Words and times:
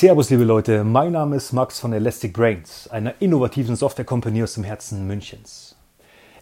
Servus, 0.00 0.30
liebe 0.30 0.44
Leute. 0.44 0.82
Mein 0.82 1.12
Name 1.12 1.36
ist 1.36 1.52
Max 1.52 1.78
von 1.78 1.92
Elastic 1.92 2.32
Brains, 2.32 2.88
einer 2.88 3.12
innovativen 3.20 3.76
Software-Company 3.76 4.42
aus 4.42 4.54
dem 4.54 4.64
Herzen 4.64 5.06
Münchens. 5.06 5.76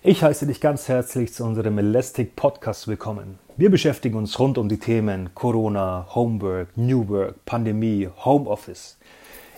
Ich 0.01 0.23
heiße 0.23 0.47
dich 0.47 0.61
ganz 0.61 0.87
herzlich 0.87 1.35
zu 1.35 1.43
unserem 1.43 1.77
Elastic 1.77 2.37
Podcast 2.37 2.87
willkommen. 2.87 3.41
Wir 3.57 3.69
beschäftigen 3.69 4.17
uns 4.17 4.39
rund 4.39 4.59
um 4.59 4.69
die 4.69 4.79
Themen 4.79 5.35
Corona, 5.35 6.07
Homework, 6.15 6.69
New 6.77 7.09
Work, 7.09 7.45
Pandemie, 7.47 8.09
Homeoffice. 8.25 8.97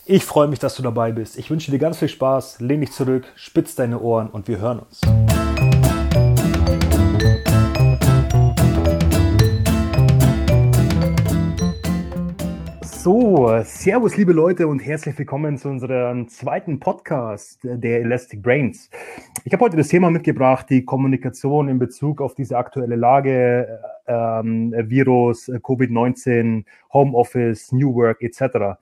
Ich 0.06 0.24
freue 0.24 0.48
mich, 0.48 0.60
dass 0.60 0.76
du 0.76 0.82
dabei 0.82 1.12
bist. 1.12 1.36
Ich 1.36 1.50
wünsche 1.50 1.70
dir 1.70 1.78
ganz 1.78 1.98
viel 1.98 2.08
Spaß. 2.08 2.60
Lehn 2.60 2.80
dich 2.80 2.92
zurück, 2.92 3.26
spitz 3.34 3.74
deine 3.74 4.00
Ohren 4.00 4.30
und 4.30 4.48
wir 4.48 4.60
hören 4.60 4.78
uns. 4.78 5.02
So, 13.02 13.48
Servus 13.64 14.18
liebe 14.18 14.34
Leute 14.34 14.66
und 14.68 14.80
herzlich 14.80 15.18
willkommen 15.18 15.56
zu 15.56 15.70
unserem 15.70 16.28
zweiten 16.28 16.80
Podcast 16.80 17.58
der 17.64 18.02
Elastic 18.02 18.42
Brains. 18.42 18.90
Ich 19.44 19.54
habe 19.54 19.64
heute 19.64 19.78
das 19.78 19.88
Thema 19.88 20.10
mitgebracht, 20.10 20.66
die 20.68 20.84
Kommunikation 20.84 21.68
in 21.68 21.78
Bezug 21.78 22.20
auf 22.20 22.34
diese 22.34 22.58
aktuelle 22.58 22.96
Lage, 22.96 23.80
ähm, 24.06 24.74
Virus, 24.76 25.48
Covid-19, 25.48 26.66
Homeoffice, 26.92 27.72
New 27.72 27.94
Work 27.94 28.20
etc. 28.20 28.78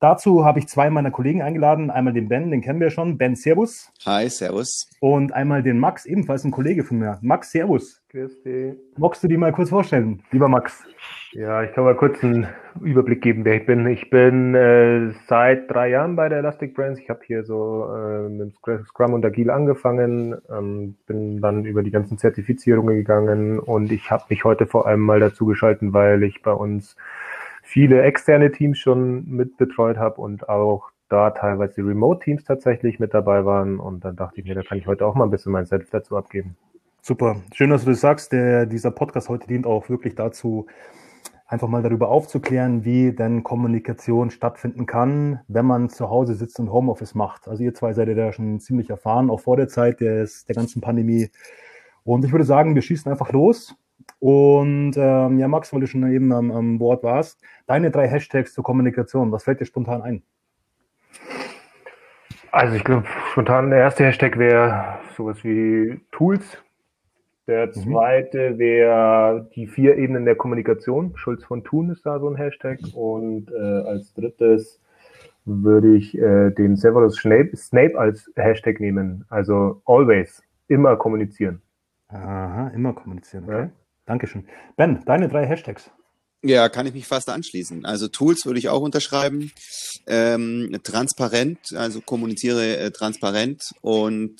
Dazu 0.00 0.44
habe 0.44 0.58
ich 0.58 0.66
zwei 0.66 0.90
meiner 0.90 1.12
Kollegen 1.12 1.40
eingeladen. 1.40 1.92
Einmal 1.92 2.14
den 2.14 2.28
Ben, 2.28 2.50
den 2.50 2.62
kennen 2.62 2.80
wir 2.80 2.90
schon. 2.90 3.16
Ben, 3.16 3.36
Servus. 3.36 3.92
Hi, 4.04 4.28
Servus. 4.28 4.90
Und 4.98 5.32
einmal 5.32 5.62
den 5.62 5.78
Max, 5.78 6.04
ebenfalls 6.04 6.42
ein 6.42 6.50
Kollege 6.50 6.82
von 6.82 6.98
mir. 6.98 7.18
Max, 7.22 7.52
Servus. 7.52 8.02
Grüß 8.10 8.42
dich. 8.42 8.74
Magst 8.98 9.22
du 9.22 9.28
dir 9.28 9.38
mal 9.38 9.52
kurz 9.52 9.70
vorstellen, 9.70 10.20
lieber 10.32 10.48
Max? 10.48 10.84
Ja, 11.36 11.62
ich 11.62 11.72
kann 11.74 11.84
mal 11.84 11.94
kurz 11.94 12.24
einen 12.24 12.48
Überblick 12.80 13.20
geben, 13.20 13.44
wer 13.44 13.56
ich 13.56 13.66
bin. 13.66 13.86
Ich 13.88 14.08
bin 14.08 14.54
äh, 14.54 15.12
seit 15.26 15.70
drei 15.70 15.90
Jahren 15.90 16.16
bei 16.16 16.30
der 16.30 16.38
Elastic 16.38 16.74
Brands. 16.74 16.98
Ich 16.98 17.10
habe 17.10 17.20
hier 17.26 17.44
so 17.44 17.94
äh, 17.94 18.26
mit 18.30 18.54
Scrum 18.86 19.12
und 19.12 19.22
Agile 19.22 19.52
angefangen, 19.52 20.34
ähm, 20.48 20.96
bin 21.06 21.42
dann 21.42 21.66
über 21.66 21.82
die 21.82 21.90
ganzen 21.90 22.16
Zertifizierungen 22.16 22.96
gegangen 22.96 23.58
und 23.58 23.92
ich 23.92 24.10
habe 24.10 24.24
mich 24.30 24.44
heute 24.44 24.66
vor 24.66 24.86
allem 24.86 25.00
mal 25.00 25.20
dazu 25.20 25.44
geschalten, 25.44 25.92
weil 25.92 26.22
ich 26.22 26.40
bei 26.40 26.52
uns 26.52 26.96
viele 27.62 28.00
externe 28.00 28.50
Teams 28.50 28.78
schon 28.78 29.28
mit 29.28 29.58
betreut 29.58 29.98
habe 29.98 30.22
und 30.22 30.48
auch 30.48 30.88
da 31.10 31.32
teilweise 31.32 31.82
Remote-Teams 31.82 32.44
tatsächlich 32.44 32.98
mit 32.98 33.12
dabei 33.12 33.44
waren. 33.44 33.78
Und 33.78 34.06
dann 34.06 34.16
dachte 34.16 34.40
ich 34.40 34.46
mir, 34.46 34.54
da 34.54 34.62
kann 34.62 34.78
ich 34.78 34.86
heute 34.86 35.04
auch 35.04 35.14
mal 35.14 35.24
ein 35.24 35.30
bisschen 35.30 35.52
mein 35.52 35.66
Selbst 35.66 35.92
dazu 35.92 36.16
abgeben. 36.16 36.56
Super. 37.02 37.36
Schön, 37.52 37.68
dass 37.68 37.84
du 37.84 37.90
das 37.90 38.00
sagst. 38.00 38.32
Der, 38.32 38.64
dieser 38.64 38.90
Podcast 38.90 39.28
heute 39.28 39.46
dient 39.46 39.66
auch 39.66 39.90
wirklich 39.90 40.14
dazu, 40.14 40.66
einfach 41.46 41.68
mal 41.68 41.82
darüber 41.82 42.08
aufzuklären, 42.08 42.84
wie 42.84 43.12
denn 43.12 43.44
Kommunikation 43.44 44.30
stattfinden 44.30 44.86
kann, 44.86 45.40
wenn 45.46 45.64
man 45.64 45.88
zu 45.88 46.10
Hause 46.10 46.34
sitzt 46.34 46.58
und 46.58 46.72
Homeoffice 46.72 47.14
macht. 47.14 47.46
Also 47.46 47.62
ihr 47.62 47.74
zwei 47.74 47.92
seid 47.92 48.08
ja 48.08 48.14
da 48.14 48.32
schon 48.32 48.58
ziemlich 48.58 48.90
erfahren, 48.90 49.30
auch 49.30 49.40
vor 49.40 49.56
der 49.56 49.68
Zeit 49.68 50.00
des, 50.00 50.44
der 50.44 50.56
ganzen 50.56 50.80
Pandemie. 50.80 51.30
Und 52.04 52.24
ich 52.24 52.32
würde 52.32 52.44
sagen, 52.44 52.74
wir 52.74 52.82
schießen 52.82 53.10
einfach 53.10 53.32
los. 53.32 53.76
Und 54.18 54.96
ähm, 54.96 55.38
ja, 55.38 55.48
Max, 55.48 55.72
weil 55.72 55.80
du 55.80 55.86
schon 55.86 56.10
eben 56.10 56.32
am, 56.32 56.50
am 56.50 56.80
Wort 56.80 57.02
warst, 57.02 57.40
deine 57.66 57.90
drei 57.90 58.08
Hashtags 58.08 58.52
zur 58.52 58.64
Kommunikation, 58.64 59.30
was 59.30 59.44
fällt 59.44 59.60
dir 59.60 59.66
spontan 59.66 60.02
ein? 60.02 60.22
Also 62.50 62.74
ich 62.74 62.84
glaube, 62.84 63.04
spontan 63.32 63.70
der 63.70 63.80
erste 63.80 64.04
Hashtag 64.04 64.38
wäre 64.38 64.98
sowas 65.16 65.44
wie 65.44 66.00
Tools. 66.10 66.58
Der 67.46 67.68
mhm. 67.68 67.72
zweite 67.72 68.50
mhm. 68.50 68.58
wäre 68.58 69.50
die 69.54 69.66
vier 69.66 69.96
Ebenen 69.96 70.24
der 70.24 70.36
Kommunikation. 70.36 71.12
Schulz 71.16 71.44
von 71.44 71.64
Thun 71.64 71.90
ist 71.90 72.04
da 72.04 72.18
so 72.18 72.28
ein 72.28 72.36
Hashtag. 72.36 72.80
Und 72.94 73.50
äh, 73.50 73.88
als 73.88 74.12
drittes 74.14 74.80
würde 75.44 75.94
ich 75.96 76.16
äh, 76.18 76.50
den 76.50 76.76
Severus 76.76 77.16
Snape, 77.16 77.56
Snape 77.56 77.98
als 77.98 78.30
Hashtag 78.34 78.80
nehmen. 78.80 79.24
Also 79.28 79.80
always, 79.86 80.42
immer 80.68 80.96
kommunizieren. 80.96 81.62
Aha, 82.08 82.68
immer 82.68 82.92
kommunizieren. 82.92 83.44
Okay. 83.44 83.60
Ja? 83.60 83.70
Dankeschön. 84.06 84.44
Ben, 84.76 85.02
deine 85.04 85.28
drei 85.28 85.46
Hashtags. 85.46 85.90
Ja, 86.42 86.68
kann 86.68 86.86
ich 86.86 86.94
mich 86.94 87.06
fast 87.06 87.28
anschließen. 87.28 87.84
Also 87.84 88.08
Tools 88.08 88.46
würde 88.46 88.58
ich 88.58 88.68
auch 88.68 88.82
unterschreiben. 88.82 89.50
Ähm, 90.06 90.78
transparent, 90.84 91.58
also 91.74 92.00
kommuniziere 92.00 92.76
äh, 92.76 92.90
transparent 92.92 93.72
und 93.80 94.38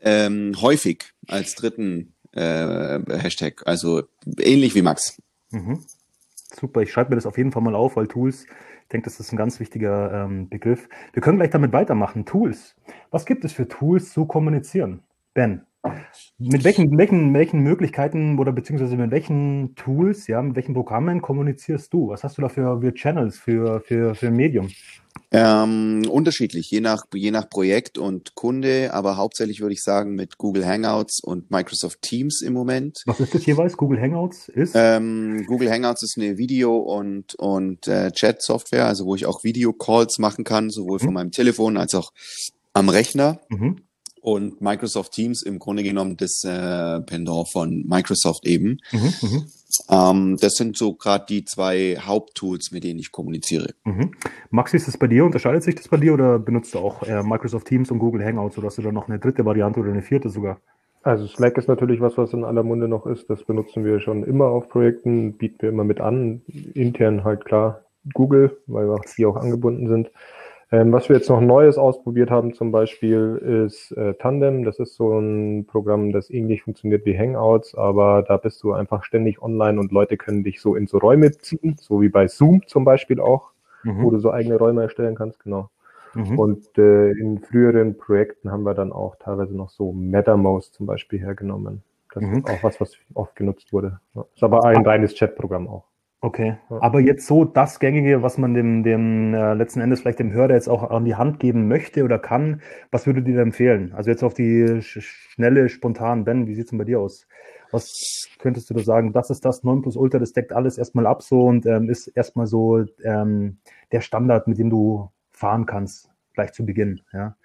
ähm, 0.00 0.54
häufig 0.62 1.12
als 1.26 1.54
dritten 1.54 2.14
äh, 2.32 3.00
Hashtag. 3.18 3.62
Also 3.66 4.02
ähnlich 4.38 4.74
wie 4.74 4.82
Max. 4.82 5.20
Mhm. 5.50 5.84
Super, 6.34 6.80
ich 6.80 6.92
schreibe 6.92 7.10
mir 7.10 7.16
das 7.16 7.26
auf 7.26 7.36
jeden 7.36 7.52
Fall 7.52 7.62
mal 7.62 7.74
auf, 7.74 7.96
weil 7.96 8.08
Tools, 8.08 8.44
ich 8.44 8.88
denke, 8.90 9.04
das 9.04 9.20
ist 9.20 9.32
ein 9.32 9.36
ganz 9.36 9.60
wichtiger 9.60 10.24
ähm, 10.24 10.48
Begriff. 10.48 10.88
Wir 11.12 11.22
können 11.22 11.38
gleich 11.38 11.50
damit 11.50 11.72
weitermachen. 11.72 12.24
Tools. 12.24 12.74
Was 13.10 13.26
gibt 13.26 13.44
es 13.44 13.52
für 13.52 13.68
Tools 13.68 14.12
zu 14.12 14.24
kommunizieren? 14.24 15.02
Ben. 15.34 15.67
Mit 16.38 16.64
welchen, 16.64 16.96
welchen, 16.96 17.34
welchen 17.34 17.60
Möglichkeiten 17.60 18.38
oder 18.38 18.52
beziehungsweise 18.52 18.96
mit 18.96 19.10
welchen 19.10 19.74
Tools, 19.74 20.26
ja, 20.28 20.40
mit 20.40 20.54
welchen 20.56 20.74
Programmen 20.74 21.20
kommunizierst 21.20 21.92
du? 21.92 22.08
Was 22.08 22.22
hast 22.22 22.38
du 22.38 22.42
da 22.42 22.48
für, 22.48 22.80
für 22.80 22.94
Channels, 22.94 23.38
für, 23.38 23.80
für, 23.80 24.14
für 24.14 24.30
Medium? 24.30 24.68
Ähm, 25.30 26.06
unterschiedlich, 26.08 26.70
je 26.70 26.80
nach, 26.80 27.04
je 27.12 27.30
nach 27.30 27.50
Projekt 27.50 27.98
und 27.98 28.34
Kunde, 28.34 28.94
aber 28.94 29.16
hauptsächlich 29.16 29.60
würde 29.60 29.74
ich 29.74 29.82
sagen 29.82 30.14
mit 30.14 30.38
Google 30.38 30.64
Hangouts 30.64 31.20
und 31.20 31.50
Microsoft 31.50 32.02
Teams 32.02 32.40
im 32.40 32.52
Moment. 32.52 33.02
Was 33.04 33.20
ist 33.20 33.34
das 33.34 33.44
jeweils? 33.44 33.76
Google 33.76 34.00
Hangouts 34.00 34.48
ist? 34.48 34.72
Ähm, 34.74 35.44
Google 35.46 35.70
Hangouts 35.70 36.02
ist 36.02 36.16
eine 36.16 36.38
Video- 36.38 36.78
und, 36.78 37.34
und 37.34 37.88
äh, 37.88 38.10
Chat-Software, 38.12 38.86
also 38.86 39.06
wo 39.06 39.16
ich 39.16 39.26
auch 39.26 39.44
Video-Calls 39.44 40.18
machen 40.18 40.44
kann, 40.44 40.70
sowohl 40.70 40.98
mhm. 40.98 41.04
von 41.04 41.14
meinem 41.14 41.30
Telefon 41.30 41.76
als 41.76 41.94
auch 41.94 42.12
am 42.72 42.88
Rechner. 42.88 43.40
Mhm 43.48 43.82
und 44.22 44.60
Microsoft 44.60 45.12
Teams 45.12 45.42
im 45.42 45.58
Grunde 45.58 45.82
genommen 45.82 46.16
das 46.16 46.42
äh, 46.44 47.00
Pendant 47.00 47.50
von 47.50 47.84
Microsoft 47.86 48.46
eben. 48.46 48.78
Mhm, 48.92 49.12
mhm. 49.22 49.44
ähm, 49.90 50.36
das 50.40 50.54
sind 50.54 50.76
so 50.76 50.94
gerade 50.94 51.26
die 51.28 51.44
zwei 51.44 51.96
Haupttools, 52.00 52.70
mit 52.72 52.84
denen 52.84 52.98
ich 52.98 53.12
kommuniziere. 53.12 53.74
Mhm. 53.84 54.12
Max, 54.50 54.74
ist 54.74 54.88
das 54.88 54.96
bei 54.96 55.06
dir? 55.06 55.24
Unterscheidet 55.24 55.62
sich 55.62 55.74
das 55.74 55.88
bei 55.88 55.96
dir 55.96 56.14
oder 56.14 56.38
benutzt 56.38 56.74
du 56.74 56.78
auch 56.78 57.02
äh, 57.02 57.22
Microsoft 57.22 57.66
Teams 57.66 57.90
und 57.90 57.98
Google 57.98 58.24
Hangouts 58.24 58.58
oder 58.58 58.68
hast 58.68 58.78
du 58.78 58.82
da 58.82 58.92
noch 58.92 59.08
eine 59.08 59.18
dritte 59.18 59.44
Variante 59.44 59.80
oder 59.80 59.90
eine 59.90 60.02
vierte 60.02 60.28
sogar? 60.28 60.60
Also 61.02 61.26
Slack 61.26 61.56
ist 61.56 61.68
natürlich 61.68 62.00
was, 62.00 62.18
was 62.18 62.32
in 62.32 62.44
aller 62.44 62.62
Munde 62.62 62.88
noch 62.88 63.06
ist. 63.06 63.30
Das 63.30 63.44
benutzen 63.44 63.84
wir 63.84 64.00
schon 64.00 64.24
immer 64.24 64.46
auf 64.46 64.68
Projekten, 64.68 65.34
bieten 65.34 65.62
wir 65.62 65.68
immer 65.68 65.84
mit 65.84 66.00
an. 66.00 66.42
Intern 66.74 67.24
halt 67.24 67.44
klar 67.44 67.82
Google, 68.14 68.58
weil 68.66 68.88
wir 68.88 69.00
hier 69.14 69.28
auch 69.28 69.36
angebunden 69.36 69.88
sind. 69.88 70.10
Ähm, 70.70 70.92
was 70.92 71.08
wir 71.08 71.16
jetzt 71.16 71.30
noch 71.30 71.40
Neues 71.40 71.78
ausprobiert 71.78 72.30
haben 72.30 72.52
zum 72.52 72.72
Beispiel 72.72 73.66
ist 73.66 73.90
äh, 73.92 74.14
Tandem. 74.14 74.64
Das 74.64 74.78
ist 74.78 74.96
so 74.96 75.18
ein 75.18 75.64
Programm, 75.66 76.12
das 76.12 76.28
ähnlich 76.28 76.62
funktioniert 76.62 77.06
wie 77.06 77.18
Hangouts, 77.18 77.74
aber 77.74 78.22
da 78.22 78.36
bist 78.36 78.62
du 78.62 78.72
einfach 78.72 79.02
ständig 79.04 79.40
online 79.40 79.80
und 79.80 79.92
Leute 79.92 80.18
können 80.18 80.44
dich 80.44 80.60
so 80.60 80.74
in 80.74 80.86
so 80.86 80.98
Räume 80.98 81.32
ziehen, 81.32 81.76
so 81.78 82.02
wie 82.02 82.10
bei 82.10 82.28
Zoom 82.28 82.66
zum 82.66 82.84
Beispiel 82.84 83.18
auch, 83.18 83.52
mhm. 83.82 84.02
wo 84.02 84.10
du 84.10 84.18
so 84.18 84.30
eigene 84.30 84.58
Räume 84.58 84.82
erstellen 84.82 85.14
kannst, 85.14 85.42
genau. 85.42 85.70
Mhm. 86.14 86.38
Und 86.38 86.78
äh, 86.78 87.12
in 87.12 87.38
früheren 87.38 87.96
Projekten 87.96 88.50
haben 88.50 88.64
wir 88.64 88.74
dann 88.74 88.92
auch 88.92 89.16
teilweise 89.16 89.56
noch 89.56 89.70
so 89.70 89.92
MetaMost 89.92 90.74
zum 90.74 90.84
Beispiel 90.84 91.18
hergenommen. 91.18 91.82
Das 92.12 92.22
mhm. 92.22 92.38
ist 92.38 92.50
auch 92.50 92.62
was, 92.62 92.80
was 92.80 92.96
oft 93.14 93.36
genutzt 93.36 93.72
wurde. 93.72 94.00
Ist 94.34 94.42
aber 94.42 94.64
ein 94.64 94.84
reines 94.84 95.14
Chatprogramm 95.14 95.66
auch. 95.66 95.84
Okay, 96.20 96.56
aber 96.68 96.98
jetzt 96.98 97.28
so 97.28 97.44
das 97.44 97.78
Gängige, 97.78 98.22
was 98.22 98.38
man 98.38 98.52
dem, 98.52 98.82
dem 98.82 99.34
äh, 99.34 99.54
letzten 99.54 99.80
Endes 99.80 100.00
vielleicht 100.00 100.18
dem 100.18 100.32
Hörer 100.32 100.54
jetzt 100.54 100.68
auch 100.68 100.90
an 100.90 101.04
die 101.04 101.14
Hand 101.14 101.38
geben 101.38 101.68
möchte 101.68 102.02
oder 102.02 102.18
kann, 102.18 102.60
was 102.90 103.06
würdet 103.06 103.28
ihr 103.28 103.38
empfehlen? 103.38 103.92
Also 103.92 104.10
jetzt 104.10 104.24
auf 104.24 104.34
die 104.34 104.82
sch 104.82 104.98
schnelle, 105.00 105.68
spontan, 105.68 106.24
Ben, 106.24 106.48
wie 106.48 106.56
sieht's 106.56 106.70
denn 106.70 106.78
bei 106.78 106.84
dir 106.84 106.98
aus? 106.98 107.28
Was 107.70 108.28
könntest 108.40 108.68
du 108.68 108.74
da 108.74 108.82
sagen? 108.82 109.12
Das 109.12 109.30
ist 109.30 109.44
das 109.44 109.62
9 109.62 109.80
plus 109.82 109.96
Ultra, 109.96 110.18
das 110.18 110.32
deckt 110.32 110.52
alles 110.52 110.76
erstmal 110.76 111.06
ab 111.06 111.22
so 111.22 111.46
und 111.46 111.66
ähm, 111.66 111.88
ist 111.88 112.08
erstmal 112.08 112.48
so 112.48 112.84
ähm, 113.04 113.58
der 113.92 114.00
Standard, 114.00 114.48
mit 114.48 114.58
dem 114.58 114.70
du 114.70 115.12
fahren 115.30 115.66
kannst, 115.66 116.10
gleich 116.34 116.52
zu 116.52 116.66
Beginn, 116.66 117.00
ja. 117.12 117.36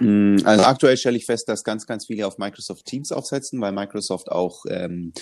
Mm, 0.00 0.36
also 0.44 0.64
aktuell 0.64 0.96
stelle 0.96 1.16
ich 1.16 1.26
fest, 1.26 1.48
dass 1.48 1.64
ganz, 1.64 1.86
ganz 1.86 2.06
viele 2.06 2.26
auf 2.26 2.38
Microsoft 2.38 2.84
Teams 2.86 3.12
aufsetzen, 3.12 3.60
weil 3.60 3.72
Microsoft 3.72 4.30
auch 4.30 4.64
ähm, 4.68 5.12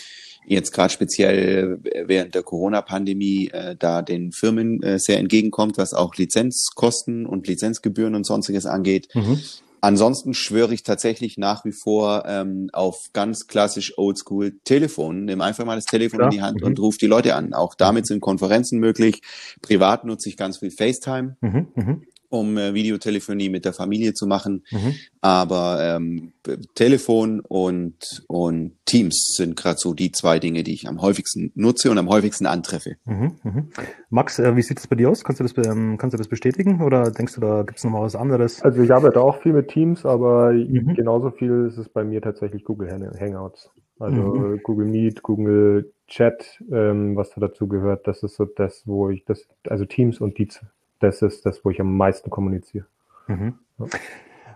jetzt 0.46 0.72
gerade 0.72 0.92
speziell 0.92 1.78
während 2.06 2.34
der 2.34 2.42
Corona-Pandemie 2.42 3.50
äh, 3.52 3.76
da 3.78 4.02
den 4.02 4.32
Firmen 4.32 4.82
äh, 4.82 4.98
sehr 4.98 5.18
entgegenkommt, 5.18 5.78
was 5.78 5.94
auch 5.94 6.14
Lizenzkosten 6.14 7.26
und 7.26 7.46
Lizenzgebühren 7.46 8.14
und 8.14 8.24
sonstiges 8.24 8.66
angeht. 8.66 9.08
Mhm. 9.14 9.40
Ansonsten 9.80 10.34
schwöre 10.34 10.74
ich 10.74 10.82
tatsächlich 10.82 11.38
nach 11.38 11.64
wie 11.64 11.72
vor 11.72 12.24
ähm, 12.26 12.70
auf 12.72 13.10
ganz 13.12 13.46
klassisch 13.46 13.96
Oldschool 13.98 14.58
Telefon. 14.64 15.26
Nimm 15.26 15.40
einfach 15.40 15.64
mal 15.64 15.76
das 15.76 15.84
Telefon 15.84 16.20
ja. 16.20 16.24
in 16.26 16.30
die 16.30 16.42
Hand 16.42 16.60
mhm. 16.60 16.66
und 16.66 16.80
ruf 16.80 16.96
die 16.96 17.06
Leute 17.06 17.34
an. 17.34 17.52
Auch 17.52 17.74
damit 17.74 18.06
sind 18.06 18.20
Konferenzen 18.20 18.80
möglich. 18.80 19.20
Privat 19.62 20.04
nutze 20.04 20.28
ich 20.28 20.36
ganz 20.36 20.58
viel 20.58 20.70
FaceTime. 20.70 21.36
Mhm. 21.40 22.02
Um 22.28 22.58
äh, 22.58 22.74
Videotelefonie 22.74 23.48
mit 23.48 23.64
der 23.64 23.72
Familie 23.72 24.14
zu 24.14 24.26
machen. 24.26 24.64
Mhm. 24.70 24.94
Aber 25.20 25.78
ähm, 25.82 26.32
Telefon 26.74 27.40
und, 27.40 28.24
und 28.28 28.72
Teams 28.84 29.34
sind 29.36 29.56
gerade 29.56 29.78
so 29.78 29.94
die 29.94 30.12
zwei 30.12 30.38
Dinge, 30.38 30.62
die 30.62 30.74
ich 30.74 30.88
am 30.88 31.02
häufigsten 31.02 31.52
nutze 31.54 31.90
und 31.90 31.98
am 31.98 32.08
häufigsten 32.08 32.46
antreffe. 32.46 32.96
Mhm, 33.04 33.32
mhm. 33.42 33.70
Max, 34.10 34.38
äh, 34.38 34.54
wie 34.56 34.62
sieht 34.62 34.78
es 34.78 34.86
bei 34.86 34.96
dir 34.96 35.10
aus? 35.10 35.24
Kannst 35.24 35.40
du 35.40 35.44
das, 35.44 35.54
ähm, 35.66 35.98
kannst 35.98 36.14
du 36.14 36.18
das 36.18 36.28
bestätigen 36.28 36.82
oder 36.82 37.10
denkst 37.10 37.34
du, 37.34 37.40
da 37.40 37.62
gibt 37.62 37.78
es 37.78 37.84
noch 37.84 37.90
mal 37.90 38.02
was 38.02 38.16
anderes? 38.16 38.62
Also 38.62 38.82
ich 38.82 38.92
arbeite 38.92 39.20
auch 39.20 39.42
viel 39.42 39.52
mit 39.52 39.68
Teams, 39.68 40.06
aber 40.06 40.52
mhm. 40.52 40.94
genauso 40.94 41.30
viel 41.30 41.66
ist 41.68 41.78
es 41.78 41.88
bei 41.88 42.04
mir 42.04 42.22
tatsächlich 42.22 42.64
Google 42.64 42.90
Hangouts. 43.18 43.70
Also 43.98 44.20
mhm. 44.20 44.60
Google 44.62 44.86
Meet, 44.86 45.22
Google 45.22 45.92
Chat, 46.06 46.60
ähm, 46.70 47.16
was 47.16 47.30
da 47.30 47.40
dazu 47.40 47.66
gehört, 47.66 48.06
das 48.06 48.22
ist 48.22 48.36
so 48.36 48.44
das, 48.44 48.82
wo 48.86 49.10
ich 49.10 49.24
das, 49.24 49.48
also 49.66 49.84
Teams 49.86 50.20
und 50.20 50.38
die 50.38 50.48
das 50.98 51.22
ist 51.22 51.46
das, 51.46 51.64
wo 51.64 51.70
ich 51.70 51.80
am 51.80 51.96
meisten 51.96 52.30
kommuniziere. 52.30 52.86
Mhm. 53.26 53.54
Ja. 53.78 53.86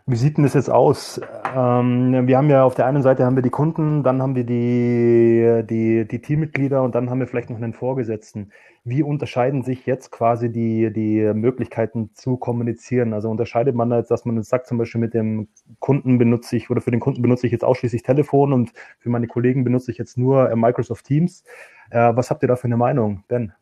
Wie 0.07 0.17
sieht 0.17 0.39
denn 0.39 0.45
das 0.45 0.55
jetzt 0.55 0.71
aus? 0.71 1.21
Ähm, 1.55 2.27
wir 2.27 2.37
haben 2.37 2.51
ja 2.51 2.65
auf 2.65 2.75
der 2.75 2.87
einen 2.87 3.03
Seite 3.03 3.25
haben 3.25 3.37
wir 3.37 3.45
die 3.45 3.51
Kunden, 3.51 4.03
dann 4.03 4.21
haben 4.21 4.35
wir 4.35 4.43
die, 4.43 5.63
die, 5.69 6.09
die 6.09 6.21
Teammitglieder 6.21 6.83
und 6.83 6.97
dann 6.97 7.11
haben 7.11 7.21
wir 7.21 7.29
vielleicht 7.29 7.51
noch 7.51 7.59
einen 7.59 7.75
Vorgesetzten. 7.75 8.51
Wie 8.83 9.05
unterscheiden 9.05 9.63
sich 9.63 9.87
jetzt 9.87 10.11
quasi 10.11 10.51
die, 10.51 10.93
die 10.93 11.33
Möglichkeiten 11.35 12.11
zu 12.15 12.39
kommunizieren? 12.39 13.13
Also 13.13 13.31
unterscheidet 13.31 13.77
man 13.77 13.93
jetzt, 13.93 14.11
dass 14.11 14.25
man 14.25 14.37
jetzt 14.37 14.49
sagt, 14.49 14.67
zum 14.67 14.79
Beispiel 14.79 15.01
mit 15.01 15.15
dem 15.15 15.49
Kunden 15.79 16.19
benutze 16.19 16.57
ich 16.57 16.71
oder 16.71 16.81
für 16.81 16.91
den 16.91 17.01
Kunden 17.01 17.23
benutze 17.23 17.47
ich 17.47 17.53
jetzt 17.53 17.65
ausschließlich 17.65 18.03
Telefon 18.03 18.53
und 18.53 18.73
für 18.99 19.11
meine 19.11 19.29
Kollegen 19.29 19.63
benutze 19.63 19.93
ich 19.93 19.99
jetzt 19.99 20.19
nur 20.19 20.55
Microsoft 20.57 21.05
Teams. 21.05 21.45
Äh, 21.91 22.17
was 22.17 22.31
habt 22.31 22.43
ihr 22.43 22.49
da 22.49 22.57
für 22.57 22.65
eine 22.65 22.77
Meinung, 22.77 23.23
Ben? 23.29 23.53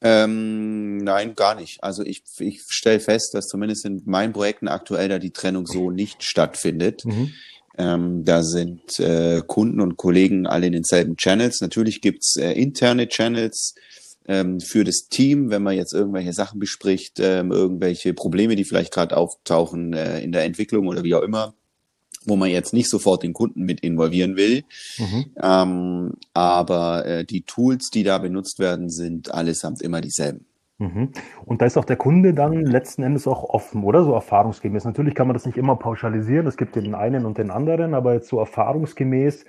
Ähm, 0.00 0.98
nein, 0.98 1.34
gar 1.34 1.54
nicht. 1.54 1.82
Also 1.82 2.02
ich, 2.04 2.22
ich 2.38 2.62
stelle 2.68 3.00
fest, 3.00 3.34
dass 3.34 3.46
zumindest 3.46 3.84
in 3.84 4.02
meinen 4.04 4.32
Projekten 4.32 4.68
aktuell 4.68 5.08
da 5.08 5.18
die 5.18 5.32
Trennung 5.32 5.66
so 5.66 5.90
nicht 5.90 6.22
stattfindet. 6.22 7.04
Mhm. 7.04 7.32
Ähm, 7.78 8.24
da 8.24 8.42
sind 8.42 8.98
äh, 9.00 9.42
Kunden 9.46 9.80
und 9.80 9.96
Kollegen 9.96 10.46
alle 10.46 10.66
in 10.66 10.72
denselben 10.72 11.16
Channels. 11.16 11.60
Natürlich 11.60 12.00
gibt's 12.00 12.36
äh, 12.36 12.52
interne 12.52 13.08
Channels 13.08 13.74
ähm, 14.28 14.60
für 14.60 14.84
das 14.84 15.08
Team, 15.08 15.50
wenn 15.50 15.62
man 15.62 15.76
jetzt 15.76 15.92
irgendwelche 15.92 16.32
Sachen 16.32 16.58
bespricht, 16.58 17.20
ähm, 17.20 17.52
irgendwelche 17.52 18.14
Probleme, 18.14 18.56
die 18.56 18.64
vielleicht 18.64 18.92
gerade 18.92 19.16
auftauchen 19.16 19.92
äh, 19.92 20.20
in 20.20 20.32
der 20.32 20.44
Entwicklung 20.44 20.86
oder 20.86 21.02
wie 21.04 21.14
auch 21.14 21.22
immer 21.22 21.54
wo 22.26 22.36
man 22.36 22.50
jetzt 22.50 22.72
nicht 22.72 22.90
sofort 22.90 23.22
den 23.22 23.32
Kunden 23.32 23.62
mit 23.62 23.80
involvieren 23.80 24.36
will. 24.36 24.64
Mhm. 24.98 25.24
Ähm, 25.42 26.12
aber 26.34 27.06
äh, 27.06 27.24
die 27.24 27.42
Tools, 27.42 27.90
die 27.90 28.02
da 28.02 28.18
benutzt 28.18 28.58
werden, 28.58 28.90
sind 28.90 29.32
allesamt 29.32 29.82
immer 29.82 30.00
dieselben. 30.00 30.46
Mhm. 30.78 31.12
Und 31.46 31.62
da 31.62 31.66
ist 31.66 31.78
auch 31.78 31.84
der 31.84 31.96
Kunde 31.96 32.34
dann 32.34 32.52
letzten 32.66 33.02
Endes 33.02 33.26
auch 33.26 33.44
offen, 33.44 33.82
oder? 33.82 34.04
So 34.04 34.12
erfahrungsgemäß. 34.12 34.84
Natürlich 34.84 35.14
kann 35.14 35.26
man 35.26 35.34
das 35.34 35.46
nicht 35.46 35.56
immer 35.56 35.76
pauschalisieren. 35.76 36.46
Es 36.46 36.56
gibt 36.56 36.76
den 36.76 36.94
einen 36.94 37.24
und 37.24 37.38
den 37.38 37.50
anderen, 37.50 37.94
aber 37.94 38.12
jetzt 38.12 38.28
so 38.28 38.38
erfahrungsgemäß 38.38 39.46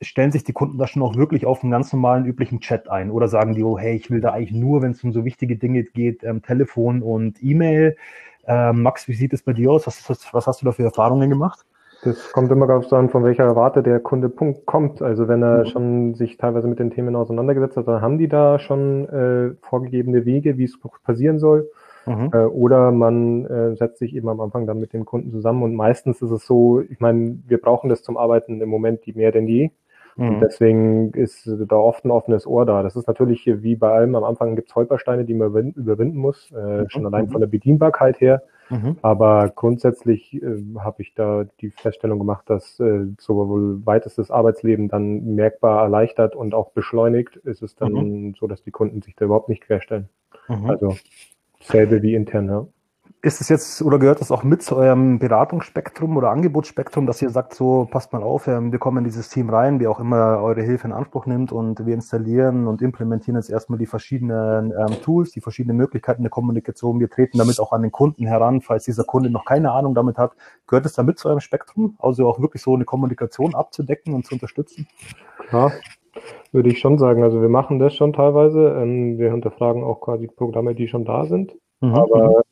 stellen 0.00 0.32
sich 0.32 0.44
die 0.44 0.52
Kunden 0.52 0.78
da 0.78 0.86
schon 0.86 1.02
auch 1.02 1.16
wirklich 1.16 1.46
auf 1.46 1.62
einen 1.62 1.70
ganz 1.70 1.92
normalen, 1.92 2.24
üblichen 2.24 2.60
Chat 2.60 2.88
ein? 2.88 3.10
Oder 3.10 3.28
sagen 3.28 3.54
die, 3.54 3.62
oh, 3.62 3.78
hey, 3.78 3.94
ich 3.94 4.10
will 4.10 4.20
da 4.20 4.32
eigentlich 4.32 4.52
nur, 4.52 4.82
wenn 4.82 4.92
es 4.92 5.04
um 5.04 5.12
so 5.12 5.24
wichtige 5.24 5.56
Dinge 5.56 5.84
geht, 5.84 6.22
ähm, 6.24 6.42
Telefon 6.42 7.02
und 7.02 7.42
E-Mail? 7.42 7.96
Ähm, 8.46 8.82
Max, 8.82 9.08
wie 9.08 9.14
sieht 9.14 9.32
es 9.32 9.42
bei 9.42 9.52
dir 9.52 9.70
aus? 9.70 9.86
Was, 9.86 10.08
was, 10.08 10.32
was 10.32 10.46
hast 10.46 10.62
du 10.62 10.66
da 10.66 10.72
für 10.72 10.84
Erfahrungen 10.84 11.30
gemacht? 11.30 11.64
Das 12.04 12.32
kommt 12.32 12.50
immer 12.52 12.66
darauf 12.66 12.92
an, 12.92 13.08
von 13.08 13.24
welcher 13.24 13.56
Warte 13.56 13.82
der 13.82 13.98
Kunde 14.00 14.30
kommt. 14.30 15.02
Also 15.02 15.26
wenn 15.28 15.42
er 15.42 15.60
mhm. 15.60 15.66
schon 15.66 16.14
sich 16.14 16.36
teilweise 16.36 16.68
mit 16.68 16.78
den 16.78 16.90
Themen 16.90 17.16
auseinandergesetzt 17.16 17.76
hat, 17.76 17.88
dann 17.88 18.02
haben 18.02 18.18
die 18.18 18.28
da 18.28 18.58
schon 18.58 19.08
äh, 19.08 19.54
vorgegebene 19.62 20.24
Wege, 20.24 20.58
wie 20.58 20.64
es 20.64 20.78
passieren 21.02 21.38
soll. 21.38 21.68
Mhm. 22.06 22.30
Äh, 22.32 22.44
oder 22.44 22.92
man 22.92 23.46
äh, 23.46 23.76
setzt 23.76 23.98
sich 23.98 24.14
eben 24.14 24.28
am 24.28 24.40
Anfang 24.40 24.66
dann 24.66 24.78
mit 24.78 24.92
dem 24.92 25.04
Kunden 25.06 25.30
zusammen 25.30 25.62
und 25.62 25.74
meistens 25.74 26.20
ist 26.20 26.30
es 26.30 26.46
so, 26.46 26.80
ich 26.80 27.00
meine, 27.00 27.38
wir 27.46 27.58
brauchen 27.58 27.88
das 27.88 28.02
zum 28.02 28.16
Arbeiten 28.16 28.60
im 28.60 28.68
Moment 28.68 29.06
die 29.06 29.14
mehr 29.14 29.32
denn 29.32 29.46
je. 29.46 29.70
Mhm. 30.16 30.28
Und 30.28 30.40
deswegen 30.40 31.10
ist 31.12 31.48
da 31.68 31.76
oft 31.76 32.04
ein 32.04 32.10
offenes 32.10 32.46
Ohr 32.46 32.66
da. 32.66 32.82
Das 32.82 32.96
ist 32.96 33.06
natürlich 33.06 33.46
wie 33.46 33.76
bei 33.76 33.92
allem, 33.92 34.14
am 34.14 34.24
Anfang 34.24 34.56
gibt 34.56 34.68
es 34.68 34.74
Holpersteine, 34.74 35.24
die 35.24 35.34
man 35.34 35.72
überwinden 35.72 36.18
muss, 36.18 36.50
äh, 36.52 36.82
mhm. 36.82 36.90
schon 36.90 37.06
allein 37.06 37.26
mhm. 37.26 37.30
von 37.30 37.40
der 37.40 37.48
Bedienbarkeit 37.48 38.20
her. 38.20 38.42
Mhm. 38.70 38.96
Aber 39.02 39.50
grundsätzlich 39.54 40.34
äh, 40.34 40.62
habe 40.78 41.02
ich 41.02 41.14
da 41.14 41.44
die 41.60 41.70
Feststellung 41.70 42.18
gemacht, 42.18 42.48
dass 42.48 42.80
äh, 42.80 43.06
sowohl 43.18 43.84
weitestes 43.84 44.30
Arbeitsleben 44.30 44.88
dann 44.88 45.34
merkbar 45.34 45.82
erleichtert 45.82 46.34
und 46.34 46.54
auch 46.54 46.70
beschleunigt, 46.70 47.36
ist 47.36 47.62
es 47.62 47.74
dann 47.76 47.92
mhm. 47.92 48.34
so, 48.38 48.46
dass 48.46 48.62
die 48.62 48.70
Kunden 48.70 49.02
sich 49.02 49.14
da 49.16 49.26
überhaupt 49.26 49.48
nicht 49.48 49.62
querstellen. 49.62 50.08
Mhm. 50.48 50.70
Also 50.70 50.96
selbe 51.60 52.02
wie 52.02 52.14
intern, 52.14 52.48
ja. 52.48 52.66
Ist 53.24 53.40
es 53.40 53.48
jetzt 53.48 53.80
oder 53.80 53.98
gehört 53.98 54.20
das 54.20 54.30
auch 54.30 54.42
mit 54.42 54.62
zu 54.62 54.76
eurem 54.76 55.18
Beratungsspektrum 55.18 56.14
oder 56.18 56.28
Angebotsspektrum, 56.28 57.06
dass 57.06 57.22
ihr 57.22 57.30
sagt, 57.30 57.54
so 57.54 57.88
passt 57.90 58.12
mal 58.12 58.22
auf, 58.22 58.46
ähm, 58.48 58.70
wir 58.70 58.78
kommen 58.78 58.98
in 58.98 59.04
dieses 59.04 59.30
Team 59.30 59.48
rein, 59.48 59.80
wie 59.80 59.86
auch 59.86 59.98
immer 59.98 60.42
eure 60.42 60.60
Hilfe 60.60 60.88
in 60.88 60.92
Anspruch 60.92 61.24
nimmt 61.24 61.50
und 61.50 61.86
wir 61.86 61.94
installieren 61.94 62.66
und 62.66 62.82
implementieren 62.82 63.36
jetzt 63.36 63.48
erstmal 63.48 63.78
die 63.78 63.86
verschiedenen 63.86 64.72
ähm, 64.72 65.00
Tools, 65.00 65.30
die 65.30 65.40
verschiedenen 65.40 65.78
Möglichkeiten 65.78 66.20
der 66.20 66.28
Kommunikation. 66.28 67.00
Wir 67.00 67.08
treten 67.08 67.38
damit 67.38 67.58
auch 67.60 67.72
an 67.72 67.80
den 67.80 67.92
Kunden 67.92 68.26
heran, 68.26 68.60
falls 68.60 68.84
dieser 68.84 69.04
Kunde 69.04 69.30
noch 69.30 69.46
keine 69.46 69.72
Ahnung 69.72 69.94
damit 69.94 70.18
hat. 70.18 70.32
Gehört 70.66 70.84
es 70.84 70.92
damit 70.92 71.18
zu 71.18 71.28
eurem 71.28 71.40
Spektrum, 71.40 71.96
also 72.00 72.28
auch 72.28 72.40
wirklich 72.40 72.62
so 72.62 72.74
eine 72.74 72.84
Kommunikation 72.84 73.54
abzudecken 73.54 74.12
und 74.12 74.26
zu 74.26 74.34
unterstützen? 74.34 74.86
Ja, 75.50 75.72
würde 76.52 76.68
ich 76.68 76.78
schon 76.78 76.98
sagen. 76.98 77.22
Also 77.22 77.40
wir 77.40 77.48
machen 77.48 77.78
das 77.78 77.94
schon 77.94 78.12
teilweise. 78.12 78.68
Ähm, 78.82 79.16
wir 79.16 79.30
hinterfragen 79.30 79.82
auch 79.82 80.02
quasi 80.02 80.26
Programme, 80.26 80.74
die 80.74 80.88
schon 80.88 81.06
da 81.06 81.24
sind. 81.24 81.56
Mhm. 81.80 81.94
Aber 81.94 82.42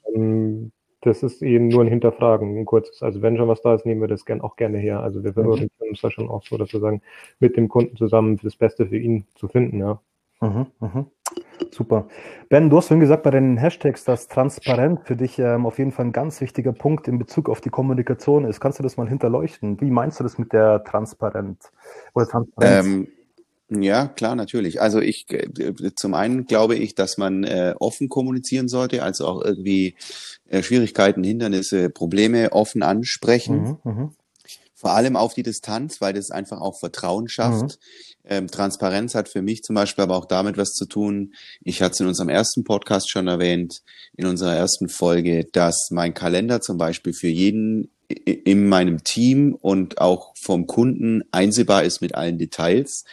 das 1.03 1.23
ist 1.23 1.43
eben 1.43 1.69
nur 1.69 1.83
ein 1.83 1.89
Hinterfragen, 1.89 2.57
ein 2.57 2.65
kurzes. 2.65 3.03
Also 3.03 3.23
wenn 3.23 3.37
schon 3.37 3.49
was 3.49 3.61
da 3.61 3.75
ist, 3.75 3.85
nehmen 3.85 4.01
wir 4.01 4.09
das 4.09 4.25
gern, 4.25 4.41
auch 4.41 4.57
gerne 4.57 4.79
her. 4.79 5.01
Also 5.01 5.25
wir 5.25 5.33
versuchen 5.33 5.69
mhm. 5.81 5.89
uns 5.89 6.01
da 6.01 6.11
schon 6.11 6.29
auch 6.29 6.45
so, 6.45 6.57
dass 6.57 6.73
wir 6.73 6.81
sagen, 6.81 7.03
mit 7.41 7.57
dem 7.57 7.69
Kunden 7.69 7.97
zusammen 7.97 8.39
das 8.43 8.57
Beste 8.57 8.87
für 8.87 8.99
ihn 8.99 9.27
zu 9.35 9.49
finden, 9.49 9.79
ja. 9.79 10.01
Mhm, 10.41 10.67
mhm. 10.81 11.07
Super. 11.71 12.07
Ben, 12.49 12.69
du 12.69 12.77
hast 12.77 12.89
vorhin 12.89 13.01
gesagt 13.01 13.23
bei 13.23 13.31
den 13.31 13.57
Hashtags, 13.57 14.05
dass 14.05 14.29
Transparenz 14.29 15.01
für 15.05 15.17
dich 15.17 15.39
ähm, 15.39 15.67
auf 15.67 15.79
jeden 15.79 15.93
Fall 15.93 16.07
ein 16.07 16.13
ganz 16.13 16.41
wichtiger 16.41 16.73
Punkt 16.73 17.09
in 17.09 17.19
Bezug 17.19 17.49
auf 17.49 17.61
die 17.61 17.71
Kommunikation 17.71 18.45
ist. 18.45 18.61
Kannst 18.61 18.79
du 18.79 18.83
das 18.83 18.97
mal 18.97 19.09
hinterleuchten? 19.09 19.81
Wie 19.81 19.91
meinst 19.91 20.19
du 20.21 20.25
das 20.25 20.39
mit 20.39 20.53
der 20.53 20.85
Transparenz? 20.85 21.73
Oder 22.15 22.27
Transparenz? 22.27 22.87
Ähm, 22.87 23.09
ja, 23.81 24.09
klar, 24.09 24.35
natürlich. 24.35 24.81
Also 24.81 25.01
ich 25.01 25.27
äh, 25.31 25.71
zum 25.95 26.15
einen 26.15 26.47
glaube 26.47 26.75
ich, 26.77 26.95
dass 26.95 27.17
man 27.17 27.45
äh, 27.45 27.75
offen 27.79 28.09
kommunizieren 28.09 28.69
sollte, 28.69 29.03
also 29.03 29.27
auch 29.27 29.43
irgendwie 29.43 29.95
äh, 30.49 30.63
Schwierigkeiten, 30.63 31.23
Hindernisse, 31.23 31.89
Probleme 31.89 32.53
offen 32.53 32.83
ansprechen. 32.83 33.79
Mhm, 33.85 33.93
mh. 33.93 34.13
Vor 34.75 34.91
allem 34.91 35.15
auf 35.15 35.35
die 35.35 35.45
Distanz, 35.45 36.01
weil 36.01 36.13
das 36.13 36.33
einfach 36.33 36.61
auch 36.61 36.77
Vertrauen 36.81 37.29
schafft. 37.29 37.63
Mhm. 37.63 38.25
Ähm, 38.25 38.49
Transparenz 38.49 39.15
hat 39.15 39.29
für 39.29 39.41
mich 39.41 39.63
zum 39.63 39.75
Beispiel 39.75 40.03
aber 40.03 40.17
auch 40.17 40.27
damit 40.27 40.57
was 40.57 40.73
zu 40.73 40.87
tun. 40.87 41.35
Ich 41.63 41.83
hatte 41.83 41.93
es 41.93 42.01
in 42.01 42.09
unserem 42.09 42.29
ersten 42.29 42.65
Podcast 42.65 43.09
schon 43.09 43.29
erwähnt, 43.29 43.83
in 44.17 44.27
unserer 44.27 44.57
ersten 44.57 44.89
Folge, 44.89 45.47
dass 45.53 45.89
mein 45.91 46.15
Kalender 46.15 46.61
zum 46.61 46.79
Beispiel 46.79 47.13
für 47.13 47.29
jeden 47.29 47.91
in 48.09 48.69
meinem 48.69 49.05
Team 49.05 49.55
und 49.55 49.99
auch 49.99 50.35
vom 50.41 50.67
Kunden 50.67 51.23
einsehbar 51.33 51.85
ist 51.85 52.01
mit 52.01 52.15
allen 52.15 52.39
Details 52.39 53.05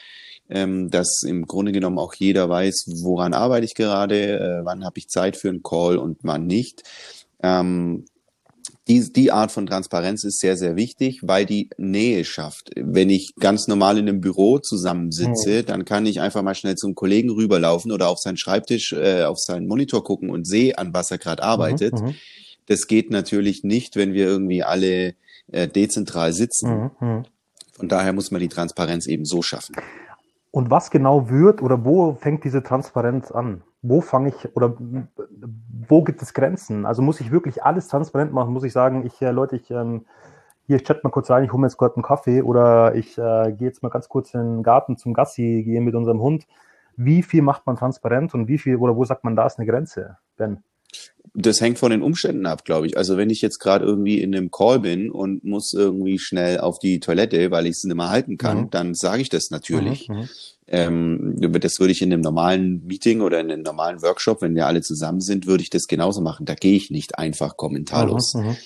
ähm, 0.50 0.90
dass 0.90 1.22
im 1.26 1.46
Grunde 1.46 1.72
genommen 1.72 2.00
auch 2.00 2.14
jeder 2.16 2.50
weiß, 2.50 2.86
woran 3.02 3.34
arbeite 3.34 3.66
ich 3.66 3.76
gerade, 3.76 4.40
äh, 4.40 4.66
wann 4.66 4.84
habe 4.84 4.98
ich 4.98 5.08
Zeit 5.08 5.38
für 5.38 5.50
einen 5.50 5.64
Call 5.64 5.98
und 5.98 6.20
wann 6.24 6.48
nicht. 6.48 6.84
Ähm, 7.42 8.06
die, 8.88 9.14
die 9.14 9.32
Art 9.32 9.52
von 9.52 9.68
Transparenz 9.68 10.24
ist 10.24 10.40
sehr, 10.40 10.58
sehr 10.58 10.76
wichtig, 10.76 11.20
weil 11.22 11.46
die 11.46 11.70
Nähe 11.78 12.26
schafft. 12.26 12.72
Wenn 12.76 13.12
ich 13.12 13.36
ganz 13.40 13.68
normal 13.68 14.00
in 14.00 14.10
einem 14.10 14.20
Büro 14.20 14.58
zusammensitze, 14.58 15.62
mhm. 15.62 15.66
dann 15.68 15.86
kann 15.86 16.08
ich 16.08 16.22
einfach 16.22 16.42
mal 16.42 16.56
schnell 16.56 16.76
zum 16.76 16.96
Kollegen 16.96 17.30
rüberlaufen 17.30 17.92
oder 17.92 18.10
auf 18.10 18.18
seinen 18.18 18.38
Schreibtisch, 18.38 18.94
äh, 18.94 19.24
auf 19.24 19.38
seinen 19.38 19.68
Monitor 19.68 20.04
gucken 20.04 20.32
und 20.32 20.48
sehe, 20.48 20.78
an 20.78 20.92
was 20.92 21.12
er 21.12 21.20
gerade 21.20 21.44
arbeitet. 21.44 21.94
Mhm, 21.94 22.08
mhm. 22.08 22.16
das 22.66 22.88
geht 22.88 23.12
natürlich 23.12 23.64
nicht, 23.64 23.96
wenn 23.96 24.14
wir 24.14 24.26
irgendwie 24.26 24.64
alle 24.64 25.14
äh, 25.52 25.68
dezentral 25.68 26.34
sitzen. 26.34 26.70
Mhm. 26.70 26.92
mhm. 27.00 27.24
Von 27.74 27.88
daher 27.88 28.12
muss 28.12 28.30
man 28.30 28.42
die 28.42 28.50
Transparenz 28.50 29.08
eben 29.08 29.24
so 29.24 29.42
schaffen. 29.42 29.74
Und 30.52 30.72
was 30.72 30.90
genau 30.90 31.30
wird 31.30 31.62
oder 31.62 31.86
wo 31.86 32.14
fängt 32.14 32.44
diese 32.44 32.64
Transparenz 32.64 33.32
an? 33.32 33.64
Wo 33.82 34.02
fange 34.02 34.30
ich 34.30 34.56
oder 34.56 34.76
wo 35.88 36.04
gibt 36.04 36.22
es 36.22 36.34
Grenzen? 36.34 36.86
Also 36.86 37.02
muss 37.02 37.22
ich 37.22 37.32
wirklich 37.32 37.64
alles 37.64 37.88
transparent 37.88 38.34
machen? 38.34 38.52
Muss 38.52 38.64
ich 38.64 38.74
sagen, 38.74 39.06
ich, 39.06 39.22
äh, 39.22 39.32
Leute, 39.32 39.58
ich, 39.58 39.70
ähm, 39.70 40.06
hier, 40.66 40.78
ich 40.78 40.84
chat 40.84 41.04
mal 41.04 41.12
kurz 41.12 41.30
rein, 41.30 41.44
ich 41.44 41.52
hole 41.52 41.62
mir 41.62 41.68
jetzt 41.68 41.78
gerade 41.78 41.96
einen 41.96 42.04
Kaffee 42.04 42.42
oder 42.42 42.96
ich 42.96 43.18
äh, 43.18 43.52
gehe 43.54 43.68
jetzt 43.68 43.84
mal 43.84 43.90
ganz 43.90 44.10
kurz 44.10 44.34
in 44.34 44.40
den 44.40 44.64
Garten 44.64 44.98
zum 44.98 45.14
Gassi 45.14 45.64
gehen 45.64 45.84
mit 45.84 45.96
unserem 45.96 46.20
Hund. 46.22 46.48
Wie 46.96 47.24
viel 47.24 47.42
macht 47.44 47.66
man 47.66 47.76
transparent 47.78 48.34
und 48.34 48.48
wie 48.48 48.58
viel 48.58 48.76
oder 48.78 48.96
wo 48.96 49.06
sagt 49.06 49.24
man, 49.24 49.36
da 49.36 49.46
ist 49.46 49.60
eine 49.60 49.68
Grenze, 49.68 50.18
Ben? 50.36 50.64
Das 51.36 51.62
hängt 51.62 51.78
von 51.78 51.92
den 51.92 52.02
Umständen 52.02 52.46
ab, 52.46 52.66
glaube 52.66 52.88
ich. 52.88 52.98
Also 52.98 53.16
wenn 53.16 53.30
ich 53.30 53.42
jetzt 53.42 53.60
gerade 53.60 53.86
irgendwie 53.86 54.22
in 54.22 54.36
einem 54.36 54.50
Call 54.52 54.80
bin 54.80 55.12
und 55.12 55.44
muss 55.44 55.74
irgendwie 55.74 56.18
schnell 56.18 56.60
auf 56.60 56.80
die 56.80 57.00
Toilette, 57.00 57.52
weil 57.52 57.66
ich 57.66 57.78
es 57.78 57.84
nicht 57.84 57.96
mehr 57.96 58.10
halten 58.10 58.38
kann, 58.38 58.62
mhm. 58.62 58.70
dann 58.72 58.94
sage 58.96 59.22
ich 59.22 59.30
das 59.30 59.52
natürlich. 59.52 60.10
Mhm, 60.10 60.16
mhm. 60.16 60.30
Ähm, 60.72 61.36
das 61.60 61.80
würde 61.80 61.92
ich 61.92 62.02
in 62.02 62.14
einem 62.14 62.22
normalen 62.22 62.86
Meeting 62.86 63.22
oder 63.22 63.40
in 63.40 63.52
einem 63.52 63.64
normalen 63.64 64.02
Workshop, 64.02 64.42
wenn 64.42 64.56
wir 64.56 64.68
alle 64.68 64.82
zusammen 64.82 65.22
sind, 65.22 65.48
würde 65.48 65.64
ich 65.64 65.70
das 65.70 65.88
genauso 65.88 66.22
machen. 66.22 66.46
Da 66.46 66.56
gehe 66.56 66.76
ich 66.76 66.92
nicht 66.92 67.18
einfach 67.18 67.58
kommentarlos. 67.58 68.34
Mhm, 68.34 68.42
mhm. 68.42 68.58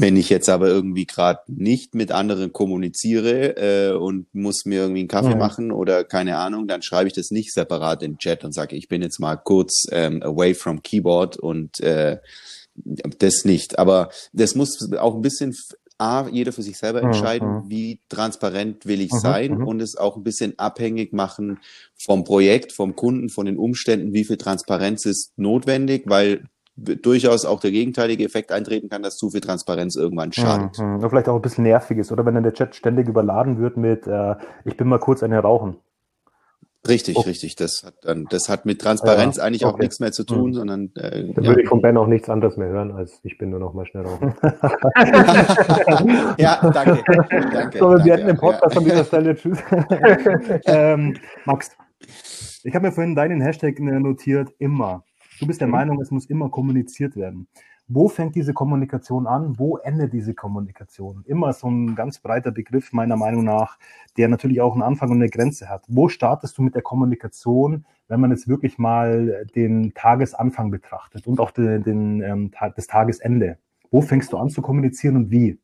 Wenn 0.00 0.16
ich 0.16 0.28
jetzt 0.28 0.48
aber 0.48 0.68
irgendwie 0.68 1.06
gerade 1.06 1.40
nicht 1.46 1.94
mit 1.94 2.12
anderen 2.12 2.52
kommuniziere 2.52 3.56
äh, 3.56 3.92
und 3.96 4.32
muss 4.34 4.64
mir 4.64 4.82
irgendwie 4.82 5.00
einen 5.00 5.08
Kaffee 5.08 5.34
mhm. 5.34 5.38
machen 5.38 5.72
oder 5.72 6.04
keine 6.04 6.36
Ahnung, 6.36 6.68
dann 6.68 6.82
schreibe 6.82 7.08
ich 7.08 7.14
das 7.14 7.30
nicht 7.30 7.52
separat 7.52 8.02
in 8.02 8.18
Chat 8.18 8.44
und 8.44 8.52
sage, 8.52 8.76
ich 8.76 8.88
bin 8.88 9.02
jetzt 9.02 9.18
mal 9.18 9.36
kurz 9.36 9.86
ähm, 9.90 10.22
away 10.22 10.54
from 10.54 10.82
Keyboard 10.82 11.36
und 11.36 11.80
äh, 11.80 12.18
das 13.18 13.44
nicht. 13.44 13.78
Aber 13.78 14.10
das 14.32 14.54
muss 14.54 14.92
auch 14.92 15.14
ein 15.14 15.22
bisschen 15.22 15.54
A, 16.00 16.28
jeder 16.28 16.52
für 16.52 16.62
sich 16.62 16.78
selber 16.78 17.02
entscheiden, 17.02 17.48
mhm. 17.48 17.70
wie 17.70 18.00
transparent 18.08 18.86
will 18.86 19.00
ich 19.00 19.10
mhm. 19.10 19.18
sein 19.18 19.50
mhm. 19.58 19.66
und 19.66 19.82
es 19.82 19.96
auch 19.96 20.16
ein 20.16 20.22
bisschen 20.22 20.56
abhängig 20.56 21.12
machen 21.12 21.58
vom 21.96 22.22
Projekt, 22.22 22.72
vom 22.72 22.94
Kunden, 22.94 23.28
von 23.30 23.46
den 23.46 23.58
Umständen, 23.58 24.12
wie 24.12 24.24
viel 24.24 24.36
Transparenz 24.36 25.06
ist 25.06 25.32
notwendig, 25.36 26.04
weil 26.06 26.44
durchaus 26.78 27.44
auch 27.44 27.60
der 27.60 27.70
gegenteilige 27.70 28.24
Effekt 28.24 28.52
eintreten 28.52 28.88
kann, 28.88 29.02
dass 29.02 29.16
zu 29.16 29.30
viel 29.30 29.40
Transparenz 29.40 29.96
irgendwann 29.96 30.32
schadet. 30.32 30.78
Mhm. 30.78 30.96
Oder 30.98 31.10
vielleicht 31.10 31.28
auch 31.28 31.34
ein 31.34 31.42
bisschen 31.42 31.64
nervig 31.64 31.98
ist, 31.98 32.12
oder 32.12 32.24
wenn 32.24 32.34
dann 32.34 32.44
der 32.44 32.54
Chat 32.54 32.74
ständig 32.74 33.08
überladen 33.08 33.58
wird 33.58 33.76
mit, 33.76 34.06
äh, 34.06 34.36
ich 34.64 34.76
bin 34.76 34.88
mal 34.88 34.98
kurz 34.98 35.22
eine 35.22 35.38
rauchen. 35.40 35.76
Richtig, 36.86 37.16
okay. 37.16 37.30
richtig. 37.30 37.56
Das 37.56 37.82
hat 37.84 37.94
dann, 38.02 38.26
das 38.30 38.48
hat 38.48 38.64
mit 38.64 38.80
Transparenz 38.80 39.36
ja, 39.36 39.42
eigentlich 39.42 39.64
okay. 39.64 39.74
auch 39.74 39.78
nichts 39.78 39.98
mehr 39.98 40.12
zu 40.12 40.24
tun, 40.24 40.50
mhm. 40.50 40.54
sondern 40.54 40.90
äh, 40.94 41.32
dann 41.34 41.44
ja. 41.44 41.50
würde 41.50 41.62
ich 41.62 41.68
von 41.68 41.82
Ben 41.82 41.96
auch 41.96 42.06
nichts 42.06 42.30
anderes 42.30 42.56
mehr 42.56 42.68
hören, 42.68 42.92
als 42.92 43.18
ich 43.24 43.36
bin 43.36 43.50
nur 43.50 43.58
noch 43.58 43.74
mal 43.74 43.84
schnell 43.84 44.06
rauchen. 44.06 44.34
ja, 46.38 46.70
danke. 46.72 47.02
danke 47.52 47.78
so, 47.78 47.90
wir 47.90 48.16
danke, 48.16 48.26
den 48.26 48.36
Podcast 48.36 48.74
ja. 48.74 48.80
an 48.80 48.84
dieser 48.84 49.04
Stelle. 49.04 49.34
Tschüss. 49.36 49.58
ähm, 50.66 51.16
Max, 51.44 51.76
ich 52.62 52.74
habe 52.74 52.86
mir 52.86 52.92
vorhin 52.92 53.16
deinen 53.16 53.40
Hashtag 53.40 53.80
notiert, 53.80 54.50
immer. 54.58 55.04
Du 55.40 55.46
bist 55.46 55.60
der 55.60 55.68
mhm. 55.68 55.72
Meinung, 55.72 56.00
es 56.00 56.10
muss 56.10 56.26
immer 56.26 56.50
kommuniziert 56.50 57.16
werden. 57.16 57.48
Wo 57.90 58.08
fängt 58.08 58.34
diese 58.34 58.52
Kommunikation 58.52 59.26
an? 59.26 59.58
Wo 59.58 59.78
endet 59.78 60.12
diese 60.12 60.34
Kommunikation? 60.34 61.24
Immer 61.26 61.54
so 61.54 61.70
ein 61.70 61.94
ganz 61.94 62.18
breiter 62.18 62.50
Begriff 62.50 62.92
meiner 62.92 63.16
Meinung 63.16 63.44
nach, 63.44 63.78
der 64.18 64.28
natürlich 64.28 64.60
auch 64.60 64.74
einen 64.74 64.82
Anfang 64.82 65.10
und 65.10 65.16
eine 65.16 65.30
Grenze 65.30 65.70
hat. 65.70 65.84
Wo 65.88 66.08
startest 66.08 66.58
du 66.58 66.62
mit 66.62 66.74
der 66.74 66.82
Kommunikation, 66.82 67.86
wenn 68.08 68.20
man 68.20 68.30
jetzt 68.30 68.46
wirklich 68.46 68.76
mal 68.76 69.46
den 69.56 69.94
Tagesanfang 69.94 70.70
betrachtet 70.70 71.26
und 71.26 71.40
auch 71.40 71.50
den, 71.50 71.82
den 71.82 72.20
ähm, 72.20 72.50
das 72.76 72.88
Tagesende? 72.88 73.56
Wo 73.90 74.02
fängst 74.02 74.34
du 74.34 74.36
an 74.36 74.50
zu 74.50 74.60
kommunizieren 74.60 75.16
und 75.16 75.30
wie? 75.30 75.58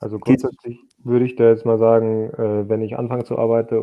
Also 0.00 0.18
grundsätzlich 0.18 0.78
würde 1.02 1.24
ich 1.24 1.34
da 1.34 1.48
jetzt 1.48 1.66
mal 1.66 1.78
sagen, 1.78 2.30
äh, 2.30 2.68
wenn 2.68 2.82
ich 2.82 2.96
anfange 2.96 3.24
zu 3.24 3.36
arbeiten, 3.36 3.74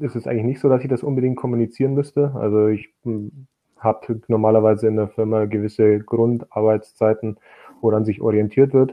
äh, 0.00 0.04
ist 0.04 0.14
es 0.14 0.26
eigentlich 0.26 0.44
nicht 0.44 0.60
so, 0.60 0.68
dass 0.68 0.82
ich 0.82 0.90
das 0.90 1.02
unbedingt 1.02 1.36
kommunizieren 1.36 1.94
müsste. 1.94 2.32
Also 2.34 2.68
ich 2.68 2.92
hm, 3.02 3.46
habe 3.78 4.20
normalerweise 4.28 4.86
in 4.88 4.96
der 4.96 5.08
Firma 5.08 5.46
gewisse 5.46 6.00
Grundarbeitszeiten, 6.00 7.38
woran 7.80 8.04
sich 8.04 8.20
orientiert 8.20 8.74
wird, 8.74 8.92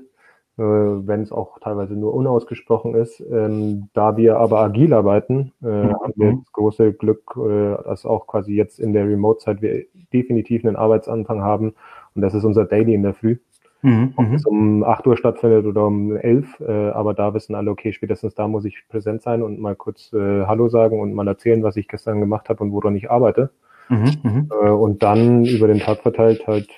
äh, 0.58 0.64
wenn 0.64 1.24
es 1.24 1.34
auch 1.34 1.60
teilweise 1.60 1.96
nur 1.96 2.14
unausgesprochen 2.14 2.96
ist. 2.96 3.22
Ähm, 3.30 3.90
da 3.94 4.16
wir 4.16 4.38
aber 4.38 4.60
agil 4.60 4.94
arbeiten, 4.94 5.52
mhm. 5.60 5.94
haben 5.94 6.14
wir 6.16 6.32
das 6.38 6.52
große 6.54 6.94
Glück, 6.94 7.36
äh, 7.36 7.84
dass 7.84 8.06
auch 8.06 8.28
quasi 8.28 8.54
jetzt 8.54 8.80
in 8.80 8.94
der 8.94 9.08
Remote-Zeit 9.08 9.62
wir 9.62 9.84
definitiv 10.14 10.64
einen 10.64 10.78
Arbeitsanfang 10.78 11.42
haben 11.42 11.74
und 12.16 12.22
das 12.22 12.34
ist 12.34 12.44
unser 12.46 12.66
Daily 12.66 12.94
in 12.94 13.04
der 13.04 13.14
Früh. 13.14 13.38
Mhm, 13.84 14.14
Ob 14.16 14.32
es 14.34 14.46
um 14.46 14.84
8 14.84 15.08
Uhr 15.08 15.18
stattfindet 15.18 15.66
oder 15.66 15.88
um 15.88 16.16
11, 16.16 16.60
äh, 16.60 16.90
aber 16.90 17.14
da 17.14 17.34
wissen 17.34 17.56
alle, 17.56 17.72
okay, 17.72 17.94
spätestens 17.94 18.36
da 18.36 18.48
muss 18.48 18.66
ich 18.66 18.88
präsent 18.88 19.24
sein 19.24 19.42
und 19.42 19.60
mal 19.60 19.76
kurz 19.76 20.14
äh, 20.14 20.46
Hallo 20.46 20.70
sagen 20.70 21.00
und 21.00 21.14
mal 21.14 21.28
erzählen, 21.28 21.64
was 21.64 21.78
ich 21.78 21.88
gestern 21.88 22.20
gemacht 22.20 22.50
habe 22.50 22.64
und 22.64 22.72
woran 22.72 22.96
ich 22.96 23.10
arbeite. 23.10 23.50
Mhm, 23.90 24.12
mhm, 24.24 24.52
äh, 24.52 24.70
und 24.70 25.02
dann 25.02 25.46
über 25.46 25.68
den 25.68 25.80
Tag 25.80 26.02
verteilt 26.02 26.46
halt 26.48 26.70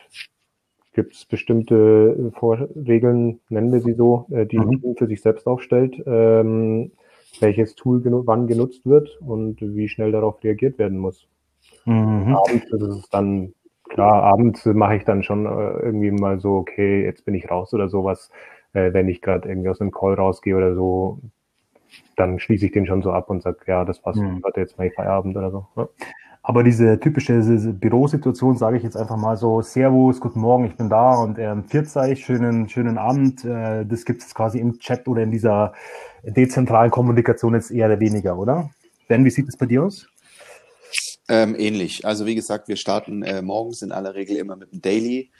gibt 0.94 1.16
es 1.16 1.26
bestimmte 1.26 2.32
Vorregeln, 2.36 3.40
nennen 3.50 3.72
wir 3.72 3.82
sie 3.82 3.94
so, 3.94 4.28
äh, 4.32 4.46
die 4.46 4.60
mhm. 4.60 4.96
Für 4.98 5.08
sich 5.08 5.22
selbst 5.22 5.48
aufstellt, 5.48 6.02
ähm, 6.06 6.92
welches 7.40 7.76
Tool 7.76 8.02
genu 8.02 8.24
wann 8.26 8.48
genutzt 8.48 8.86
wird 8.86 9.20
und 9.22 9.58
wie 9.60 9.90
schnell 9.90 10.12
darauf 10.12 10.44
reagiert 10.44 10.78
werden 10.78 11.00
muss. 11.00 11.28
Mhm. 11.86 12.36
Abends 12.36 12.72
ist 12.72 12.82
es 12.82 13.10
dann, 13.10 13.54
klar, 13.90 14.24
abends 14.24 14.66
mache 14.66 14.96
ich 14.96 15.06
dann 15.06 15.24
schon 15.24 15.46
äh, 15.46 15.80
irgendwie 15.80 16.12
mal 16.12 16.40
so, 16.40 16.58
okay, 16.58 17.04
jetzt 17.04 17.26
bin 17.26 17.36
ich 17.36 17.50
raus 17.50 17.74
oder 17.74 17.90
sowas. 17.90 18.30
Äh, 18.74 18.94
wenn 18.94 19.08
ich 19.08 19.22
gerade 19.22 19.48
irgendwie 19.48 19.70
aus 19.70 19.82
einem 19.82 19.92
Call 19.92 20.16
rausgehe 20.16 20.56
oder 20.56 20.76
so, 20.76 21.20
dann 22.16 22.40
schließe 22.40 22.66
ich 22.66 22.72
den 22.72 22.88
schon 22.88 23.02
so 23.02 23.12
ab 23.12 23.30
und 23.30 23.44
sage, 23.44 23.60
ja, 23.68 23.86
das 23.86 24.02
passt, 24.02 24.20
mhm. 24.20 24.44
warte 24.44 24.60
jetzt 24.60 24.78
mal 24.78 24.90
Feierabend 24.90 25.38
oder 25.38 25.52
so. 25.52 25.68
Ja. 25.76 25.88
Aber 26.46 26.64
diese 26.64 27.00
typische 27.00 27.40
Bürosituation, 27.40 28.58
sage 28.58 28.76
ich 28.76 28.84
jetzt 28.84 28.98
einfach 28.98 29.16
mal 29.16 29.38
so, 29.38 29.62
Servus, 29.62 30.20
guten 30.20 30.42
Morgen, 30.42 30.66
ich 30.66 30.76
bin 30.76 30.90
da 30.90 31.16
und 31.16 31.40
ähm, 31.40 31.64
euch, 31.96 32.26
schönen, 32.26 32.68
schönen 32.68 32.98
Abend. 32.98 33.46
Äh, 33.46 33.86
das 33.86 34.04
gibt 34.04 34.22
es 34.22 34.36
quasi 34.36 34.60
im 34.60 34.78
Chat 34.80 35.08
oder 35.08 35.24
in 35.24 35.32
dieser 35.32 35.72
dezentralen 36.24 36.92
Kommunikation 36.92 37.54
jetzt 37.54 37.72
eher 37.72 37.98
weniger, 37.98 38.38
oder? 38.38 38.70
Ben, 39.08 39.24
wie 39.24 39.30
sieht 39.30 39.48
es 39.48 39.56
bei 39.56 39.68
dir 39.68 39.86
aus? 39.86 40.10
Ähm, 41.30 41.56
ähnlich. 41.58 42.06
Also 42.06 42.26
wie 42.26 42.36
gesagt, 42.36 42.68
wir 42.68 42.76
starten 42.76 43.24
äh, 43.24 43.42
morgens 43.42 43.82
in 43.82 43.92
aller 43.92 44.14
Regel 44.14 44.36
immer 44.36 44.56
mit 44.56 44.72
dem 44.74 44.82
Daily. 44.82 45.32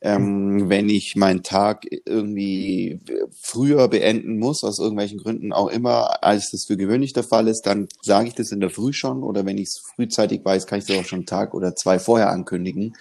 Ähm, 0.00 0.68
wenn 0.68 0.90
ich 0.90 1.16
meinen 1.16 1.42
Tag 1.42 1.86
irgendwie 2.04 3.00
früher 3.32 3.88
beenden 3.88 4.38
muss, 4.38 4.62
aus 4.62 4.78
irgendwelchen 4.78 5.18
Gründen 5.18 5.52
auch 5.52 5.68
immer, 5.68 6.22
als 6.22 6.50
das 6.50 6.66
für 6.66 6.76
gewöhnlich 6.76 7.14
der 7.14 7.22
Fall 7.24 7.48
ist, 7.48 7.62
dann 7.62 7.88
sage 8.02 8.28
ich 8.28 8.34
das 8.34 8.52
in 8.52 8.60
der 8.60 8.68
Früh 8.68 8.92
schon 8.92 9.22
oder 9.22 9.46
wenn 9.46 9.56
ich 9.56 9.68
es 9.68 9.78
frühzeitig 9.78 10.44
weiß, 10.44 10.66
kann 10.66 10.80
ich 10.80 10.84
das 10.84 10.98
auch 10.98 11.06
schon 11.06 11.20
einen 11.20 11.26
Tag 11.26 11.54
oder 11.54 11.74
zwei 11.74 11.98
vorher 11.98 12.28
ankündigen. 12.28 12.94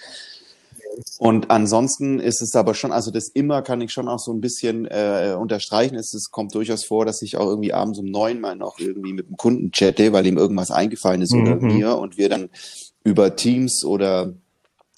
Und 1.18 1.50
ansonsten 1.50 2.20
ist 2.20 2.42
es 2.42 2.56
aber 2.56 2.74
schon, 2.74 2.92
also 2.92 3.12
das 3.12 3.28
immer 3.28 3.62
kann 3.62 3.82
ich 3.82 3.92
schon 3.92 4.08
auch 4.08 4.20
so 4.20 4.32
ein 4.32 4.42
bisschen 4.42 4.86
äh, 4.86 5.36
unterstreichen. 5.40 5.96
Es, 5.96 6.14
es 6.14 6.32
kommt 6.32 6.54
durchaus 6.54 6.86
vor, 6.86 7.06
dass 7.06 7.22
ich 7.22 7.38
auch 7.38 7.48
irgendwie 7.48 7.74
abends 7.74 8.00
um 8.00 8.06
neun 8.06 8.40
mal 8.40 8.56
noch 8.56 8.80
irgendwie 8.80 9.14
mit 9.14 9.28
dem 9.28 9.38
Kunden 9.38 9.72
chatte, 9.72 10.14
weil 10.14 10.26
ihm 10.28 10.38
irgendwas 10.38 10.72
eingefallen 10.72 11.22
ist 11.22 11.34
mhm. 11.34 11.42
oder 11.42 11.56
mir 11.56 11.98
und 11.98 12.18
wir 12.18 12.30
dann 12.30 12.50
über 13.04 13.36
Teams 13.36 13.84
oder 13.84 14.34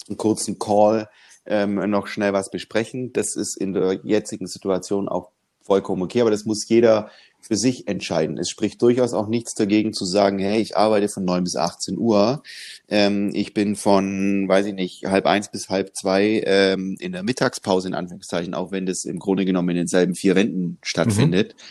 einen 0.08 0.16
kurzen 0.16 0.58
Call 0.58 1.08
ähm, 1.46 1.74
noch 1.90 2.06
schnell 2.06 2.32
was 2.32 2.50
besprechen. 2.50 3.12
Das 3.12 3.36
ist 3.36 3.56
in 3.56 3.72
der 3.72 4.00
jetzigen 4.04 4.46
Situation 4.46 5.08
auch 5.08 5.30
vollkommen 5.66 6.02
okay, 6.02 6.20
aber 6.20 6.30
das 6.30 6.44
muss 6.44 6.68
jeder 6.68 7.10
für 7.40 7.56
sich 7.56 7.86
entscheiden. 7.86 8.38
Es 8.38 8.50
spricht 8.50 8.80
durchaus 8.82 9.12
auch 9.12 9.28
nichts 9.28 9.54
dagegen 9.54 9.92
zu 9.92 10.04
sagen, 10.04 10.38
hey, 10.38 10.60
ich 10.60 10.76
arbeite 10.76 11.08
von 11.08 11.24
neun 11.24 11.44
bis 11.44 11.56
18 11.56 11.98
Uhr. 11.98 12.42
Ähm, 12.88 13.30
ich 13.34 13.54
bin 13.54 13.76
von, 13.76 14.48
weiß 14.48 14.66
ich 14.66 14.74
nicht, 14.74 15.04
halb 15.04 15.26
eins 15.26 15.50
bis 15.50 15.68
halb 15.68 15.94
zwei 15.94 16.42
ähm, 16.44 16.96
in 16.98 17.12
der 17.12 17.22
Mittagspause 17.22 17.88
in 17.88 17.94
Anführungszeichen, 17.94 18.54
auch 18.54 18.72
wenn 18.72 18.86
das 18.86 19.04
im 19.04 19.18
Grunde 19.18 19.44
genommen 19.44 19.70
in 19.70 19.76
denselben 19.76 20.14
vier 20.14 20.34
Wänden 20.34 20.78
stattfindet. 20.82 21.54
Mhm. 21.54 21.62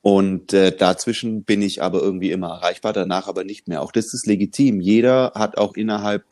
Und 0.00 0.52
äh, 0.52 0.74
dazwischen 0.76 1.44
bin 1.44 1.62
ich 1.62 1.82
aber 1.82 2.00
irgendwie 2.00 2.30
immer 2.30 2.48
erreichbar, 2.48 2.92
danach 2.92 3.26
aber 3.26 3.42
nicht 3.42 3.68
mehr. 3.68 3.82
Auch 3.82 3.92
das 3.92 4.12
ist 4.12 4.26
legitim. 4.26 4.80
Jeder 4.80 5.32
hat 5.34 5.56
auch 5.56 5.74
innerhalb 5.76 6.24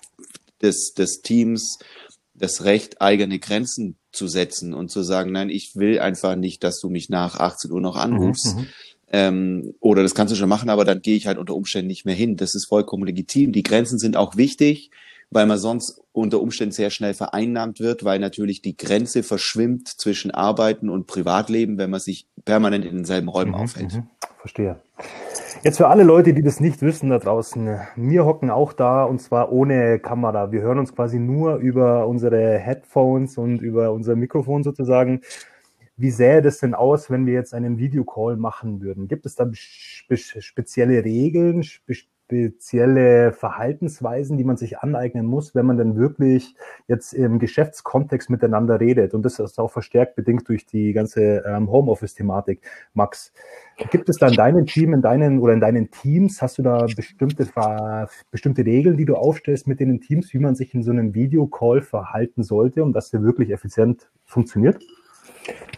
des, 0.60 0.92
des 0.94 1.22
Teams 1.22 1.78
das 2.34 2.64
Recht, 2.64 3.00
eigene 3.00 3.38
Grenzen 3.38 3.96
zu 4.12 4.28
setzen 4.28 4.74
und 4.74 4.90
zu 4.90 5.02
sagen, 5.02 5.32
nein, 5.32 5.50
ich 5.50 5.74
will 5.74 5.98
einfach 5.98 6.36
nicht, 6.36 6.62
dass 6.64 6.78
du 6.80 6.88
mich 6.88 7.08
nach 7.08 7.36
18 7.38 7.70
Uhr 7.70 7.80
noch 7.80 7.96
anrufst. 7.96 8.54
Mhm, 8.54 8.60
mhm, 8.60 8.66
ähm, 9.12 9.74
oder 9.80 10.02
das 10.02 10.14
kannst 10.14 10.32
du 10.32 10.36
schon 10.36 10.48
machen, 10.48 10.70
aber 10.70 10.84
dann 10.84 11.02
gehe 11.02 11.16
ich 11.16 11.26
halt 11.26 11.38
unter 11.38 11.54
Umständen 11.54 11.88
nicht 11.88 12.04
mehr 12.04 12.14
hin. 12.14 12.36
Das 12.36 12.54
ist 12.54 12.66
vollkommen 12.66 13.04
legitim. 13.04 13.52
Die 13.52 13.62
Grenzen 13.62 13.98
sind 13.98 14.16
auch 14.16 14.36
wichtig, 14.36 14.90
weil 15.32 15.46
man 15.46 15.58
sonst 15.58 16.00
unter 16.12 16.40
Umständen 16.40 16.72
sehr 16.72 16.90
schnell 16.90 17.14
vereinnahmt 17.14 17.80
wird, 17.80 18.04
weil 18.04 18.18
natürlich 18.18 18.60
die 18.60 18.76
Grenze 18.76 19.22
verschwimmt 19.22 19.88
zwischen 19.88 20.30
Arbeiten 20.30 20.90
und 20.90 21.06
Privatleben, 21.06 21.78
wenn 21.78 21.90
man 21.90 22.00
sich 22.00 22.28
permanent 22.44 22.84
in 22.84 22.96
denselben 22.96 23.28
Räumen 23.28 23.52
mhm, 23.52 23.56
aufhält. 23.56 23.94
Mhm. 23.94 24.08
Verstehe. 24.38 24.80
Jetzt 25.62 25.76
für 25.76 25.88
alle 25.88 26.02
Leute, 26.02 26.34
die 26.34 26.42
das 26.42 26.60
nicht 26.60 26.82
wissen 26.82 27.10
da 27.10 27.18
draußen, 27.18 27.78
wir 27.96 28.24
hocken 28.24 28.50
auch 28.50 28.72
da 28.72 29.04
und 29.04 29.20
zwar 29.20 29.52
ohne 29.52 30.00
Kamera. 30.00 30.50
Wir 30.50 30.60
hören 30.60 30.78
uns 30.78 30.94
quasi 30.94 31.18
nur 31.18 31.56
über 31.56 32.06
unsere 32.08 32.58
Headphones 32.58 33.38
und 33.38 33.60
über 33.60 33.92
unser 33.92 34.16
Mikrofon 34.16 34.64
sozusagen. 34.64 35.20
Wie 35.96 36.10
sähe 36.10 36.42
das 36.42 36.58
denn 36.58 36.74
aus, 36.74 37.10
wenn 37.10 37.26
wir 37.26 37.34
jetzt 37.34 37.54
einen 37.54 37.78
Videocall 37.78 38.36
machen 38.36 38.80
würden? 38.80 39.06
Gibt 39.08 39.24
es 39.24 39.36
da 39.36 39.48
spezielle 39.52 41.04
Regeln, 41.04 41.62
spezielle 42.32 43.32
Verhaltensweisen, 43.32 44.38
die 44.38 44.44
man 44.44 44.56
sich 44.56 44.78
aneignen 44.78 45.26
muss, 45.26 45.54
wenn 45.54 45.66
man 45.66 45.76
dann 45.76 45.96
wirklich 45.96 46.54
jetzt 46.88 47.12
im 47.12 47.38
Geschäftskontext 47.38 48.30
miteinander 48.30 48.80
redet? 48.80 49.12
Und 49.12 49.22
das 49.22 49.38
ist 49.38 49.58
auch 49.58 49.70
verstärkt 49.70 50.16
bedingt 50.16 50.48
durch 50.48 50.64
die 50.64 50.92
ganze 50.92 51.44
ähm, 51.46 51.70
Homeoffice-Thematik. 51.70 52.62
Max, 52.94 53.32
gibt 53.90 54.08
es 54.08 54.16
da 54.16 54.28
in 54.28 54.34
deinem 54.34 54.66
Team, 54.66 54.94
in 54.94 55.02
deinen 55.02 55.40
oder 55.40 55.52
in 55.52 55.60
deinen 55.60 55.90
Teams, 55.90 56.40
hast 56.40 56.56
du 56.56 56.62
da 56.62 56.86
bestimmte, 56.96 57.46
bestimmte 58.30 58.64
Regeln, 58.64 58.96
die 58.96 59.04
du 59.04 59.14
aufstellst 59.14 59.66
mit 59.66 59.80
den 59.80 60.00
Teams, 60.00 60.32
wie 60.32 60.38
man 60.38 60.54
sich 60.54 60.72
in 60.74 60.82
so 60.82 60.90
einem 60.90 61.14
Videocall 61.14 61.82
verhalten 61.82 62.42
sollte, 62.42 62.82
um 62.82 62.94
dass 62.94 63.10
der 63.10 63.22
wirklich 63.22 63.50
effizient 63.50 64.10
funktioniert? 64.24 64.82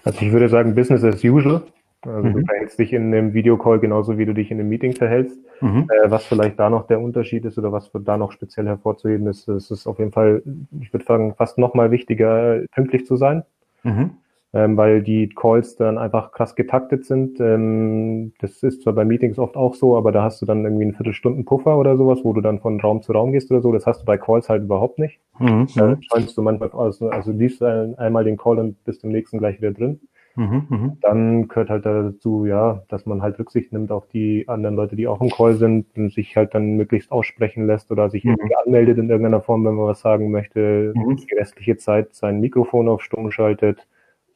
Also 0.04 0.20
ich 0.20 0.30
würde 0.30 0.48
sagen, 0.48 0.74
Business 0.74 1.02
as 1.02 1.24
usual. 1.24 1.62
Also 2.06 2.28
mhm. 2.28 2.32
du 2.34 2.46
verhältst 2.46 2.78
dich 2.78 2.92
in 2.92 3.14
einem 3.14 3.34
Videocall 3.34 3.78
genauso, 3.78 4.18
wie 4.18 4.26
du 4.26 4.34
dich 4.34 4.50
in 4.50 4.60
einem 4.60 4.68
Meeting 4.68 4.92
verhältst. 4.94 5.38
Mhm. 5.60 5.88
Äh, 5.90 6.10
was 6.10 6.24
vielleicht 6.24 6.58
da 6.58 6.70
noch 6.70 6.86
der 6.86 7.00
Unterschied 7.00 7.44
ist 7.44 7.58
oder 7.58 7.72
was 7.72 7.90
da 7.92 8.16
noch 8.16 8.32
speziell 8.32 8.66
hervorzuheben 8.66 9.26
ist, 9.26 9.48
ist 9.48 9.70
es 9.70 9.86
auf 9.86 9.98
jeden 9.98 10.12
Fall, 10.12 10.42
ich 10.80 10.92
würde 10.92 11.04
sagen, 11.04 11.34
fast 11.36 11.58
noch 11.58 11.74
mal 11.74 11.90
wichtiger, 11.90 12.62
pünktlich 12.72 13.06
zu 13.06 13.16
sein. 13.16 13.44
Mhm 13.82 14.10
ähm, 14.54 14.76
weil 14.76 15.02
die 15.02 15.28
Calls 15.28 15.74
dann 15.74 15.98
einfach 15.98 16.30
krass 16.30 16.54
getaktet 16.54 17.04
sind. 17.04 17.40
Ähm, 17.40 18.32
das 18.38 18.62
ist 18.62 18.82
zwar 18.82 18.92
bei 18.92 19.04
Meetings 19.04 19.38
oft 19.38 19.56
auch 19.56 19.74
so, 19.74 19.96
aber 19.96 20.12
da 20.12 20.22
hast 20.22 20.40
du 20.40 20.46
dann 20.46 20.64
irgendwie 20.64 20.84
einen 20.84 20.94
Viertelstunden 20.94 21.44
Puffer 21.44 21.76
oder 21.76 21.96
sowas, 21.96 22.20
wo 22.22 22.32
du 22.32 22.40
dann 22.40 22.60
von 22.60 22.80
Raum 22.80 23.02
zu 23.02 23.12
Raum 23.12 23.32
gehst 23.32 23.50
oder 23.50 23.60
so. 23.60 23.72
Das 23.72 23.84
hast 23.84 24.02
du 24.02 24.04
bei 24.04 24.16
Calls 24.16 24.48
halt 24.48 24.62
überhaupt 24.62 25.00
nicht. 25.00 25.18
Mhm. 25.40 25.66
Da 25.74 25.96
scheinst 26.00 26.38
du 26.38 26.42
manchmal, 26.42 26.70
also, 26.70 27.08
also 27.08 27.32
liest 27.32 27.64
einmal 27.64 28.22
den 28.22 28.36
Call 28.36 28.60
und 28.60 28.82
bist 28.84 29.02
im 29.02 29.10
nächsten 29.10 29.38
gleich 29.38 29.58
wieder 29.58 29.72
drin. 29.72 30.00
Mhm, 30.36 30.66
mh. 30.68 30.96
Dann 31.00 31.48
gehört 31.48 31.70
halt 31.70 31.86
dazu, 31.86 32.44
ja, 32.46 32.82
dass 32.88 33.06
man 33.06 33.22
halt 33.22 33.38
Rücksicht 33.38 33.72
nimmt 33.72 33.92
auf 33.92 34.06
die 34.08 34.48
anderen 34.48 34.76
Leute, 34.76 34.96
die 34.96 35.06
auch 35.06 35.20
im 35.20 35.30
Call 35.30 35.54
sind 35.54 35.86
und 35.96 36.12
sich 36.12 36.36
halt 36.36 36.54
dann 36.54 36.76
möglichst 36.76 37.12
aussprechen 37.12 37.66
lässt 37.66 37.90
oder 37.90 38.10
sich 38.10 38.24
mhm. 38.24 38.32
irgendwie 38.32 38.56
anmeldet 38.56 38.98
in 38.98 39.10
irgendeiner 39.10 39.40
Form, 39.40 39.64
wenn 39.64 39.74
man 39.74 39.86
was 39.86 40.00
sagen 40.00 40.30
möchte, 40.30 40.92
mhm. 40.94 41.16
die 41.16 41.34
restliche 41.34 41.76
Zeit 41.76 42.14
sein 42.14 42.40
Mikrofon 42.40 42.88
auf 42.88 43.02
Stumm 43.02 43.30
schaltet 43.30 43.86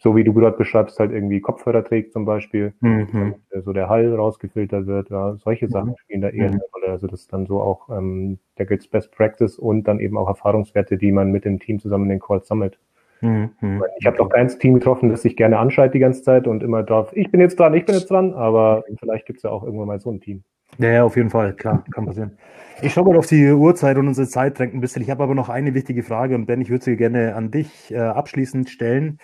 so 0.01 0.15
wie 0.15 0.23
du 0.23 0.33
gerade 0.33 0.57
beschreibst, 0.57 1.01
halt 1.01 1.11
irgendwie 1.11 1.41
Kopfhörer 1.41 1.85
trägt 1.85 2.13
zum 2.13 2.25
Beispiel, 2.25 2.73
mhm. 2.81 3.35
so 3.65 3.73
der 3.73 3.89
Hall 3.89 4.15
rausgefiltert 4.15 4.87
wird, 4.87 5.11
ja, 5.11 5.37
solche 5.37 5.67
mhm. 5.67 5.71
Sachen 5.71 5.97
spielen 5.99 6.21
da 6.21 6.29
eher 6.29 6.49
mhm. 6.49 6.55
eine 6.55 6.63
Rolle. 6.73 6.93
Also 6.93 7.09
das 7.09 7.23
ist 7.23 7.33
dann 7.33 7.47
so 7.47 7.61
auch, 7.61 7.89
ähm, 7.91 8.39
da 8.57 8.65
gibt's 8.65 8.87
Best 8.87 9.11
Practice 9.13 9.59
und 9.59 9.89
dann 9.89 9.99
eben 9.99 10.17
auch 10.17 10.29
Erfahrungswerte, 10.29 10.99
die 10.99 11.11
man 11.11 11.33
mit 11.33 11.45
dem 11.45 11.59
Team 11.59 11.81
zusammen 11.81 12.05
in 12.05 12.11
den 12.11 12.21
Calls 12.21 12.47
sammelt. 12.47 12.79
Mhm. 13.21 13.83
Ich 13.99 14.07
habe 14.07 14.17
noch 14.19 14.29
keins 14.29 14.59
Team 14.59 14.75
getroffen, 14.75 15.09
das 15.09 15.23
sich 15.23 15.37
gerne 15.37 15.59
anschreit 15.59 15.95
die 15.95 15.99
ganze 15.99 16.23
Zeit 16.23 16.47
und 16.47 16.63
immer 16.63 16.83
drauf, 16.83 17.11
ich 17.15 17.31
bin 17.31 17.41
jetzt 17.41 17.59
dran, 17.59 17.75
ich 17.75 17.85
bin 17.85 17.95
jetzt 17.95 18.11
dran, 18.11 18.33
aber 18.35 18.85
vielleicht 18.99 19.27
gibt's 19.27 19.43
ja 19.43 19.51
auch 19.51 19.65
irgendwann 19.65 19.89
mal 19.89 20.01
so 20.01 20.11
ein 20.11 20.21
Team. 20.21 20.45
Ja, 20.79 20.91
ja, 20.91 21.05
auf 21.05 21.17
jeden 21.17 21.31
Fall, 21.31 21.55
klar, 21.55 21.85
kann 21.91 22.07
passieren. 22.07 22.39
Ich 22.83 22.93
schaue 22.93 23.05
mal 23.05 23.19
auf 23.19 23.27
die 23.27 23.51
Uhrzeit 23.51 23.97
und 23.97 24.07
unsere 24.07 24.29
Zeit 24.29 24.59
drängt 24.59 24.75
ein 24.75 24.81
bisschen. 24.81 25.03
Ich 25.03 25.11
habe 25.11 25.23
aber 25.23 25.35
noch 25.35 25.49
eine 25.49 25.75
wichtige 25.75 26.03
Frage 26.03 26.35
und 26.35 26.47
Ben, 26.47 26.61
ich 26.61 26.71
würde 26.71 26.85
sie 26.85 26.97
gerne 26.97 27.35
an 27.35 27.51
dich 27.51 27.91
äh, 27.91 27.99
abschließend 27.99 28.71
stellen. 28.71 29.19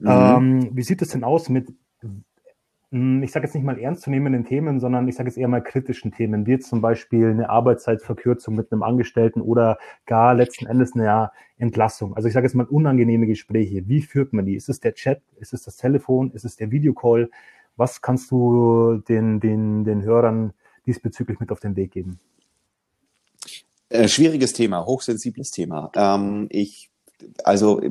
Mhm. 0.00 0.08
Ähm, 0.08 0.70
wie 0.72 0.82
sieht 0.82 1.02
es 1.02 1.08
denn 1.08 1.22
aus 1.22 1.48
mit, 1.48 1.68
ich 2.90 3.32
sage 3.32 3.44
jetzt 3.44 3.54
nicht 3.54 3.64
mal 3.64 3.78
ernstzunehmenden 3.78 4.46
Themen, 4.46 4.80
sondern 4.80 5.06
ich 5.08 5.16
sage 5.16 5.28
jetzt 5.28 5.36
eher 5.36 5.48
mal 5.48 5.62
kritischen 5.62 6.10
Themen, 6.10 6.46
wie 6.46 6.58
zum 6.58 6.80
Beispiel 6.80 7.28
eine 7.28 7.50
Arbeitszeitverkürzung 7.50 8.54
mit 8.54 8.72
einem 8.72 8.82
Angestellten 8.82 9.42
oder 9.42 9.78
gar 10.06 10.34
letzten 10.34 10.66
Endes 10.66 10.94
eine 10.94 11.30
Entlassung. 11.58 12.16
Also 12.16 12.28
ich 12.28 12.34
sage 12.34 12.46
jetzt 12.46 12.54
mal 12.54 12.64
unangenehme 12.64 13.26
Gespräche. 13.26 13.86
Wie 13.88 14.00
führt 14.00 14.32
man 14.32 14.46
die? 14.46 14.54
Ist 14.54 14.70
es 14.70 14.80
der 14.80 14.94
Chat? 14.94 15.20
Ist 15.36 15.52
es 15.52 15.64
das 15.64 15.76
Telefon? 15.76 16.30
Ist 16.32 16.46
es 16.46 16.56
der 16.56 16.70
Videocall? 16.70 17.30
Was 17.76 18.00
kannst 18.00 18.30
du 18.30 19.02
den, 19.06 19.38
den, 19.38 19.84
den 19.84 20.02
Hörern 20.02 20.54
diesbezüglich 20.86 21.40
mit 21.40 21.52
auf 21.52 21.60
den 21.60 21.76
Weg 21.76 21.90
geben? 21.90 22.18
Äh, 23.90 24.08
schwieriges 24.08 24.54
Thema, 24.54 24.86
hochsensibles 24.86 25.50
Thema. 25.50 25.90
Ähm, 25.94 26.46
ich, 26.50 26.90
also 27.44 27.82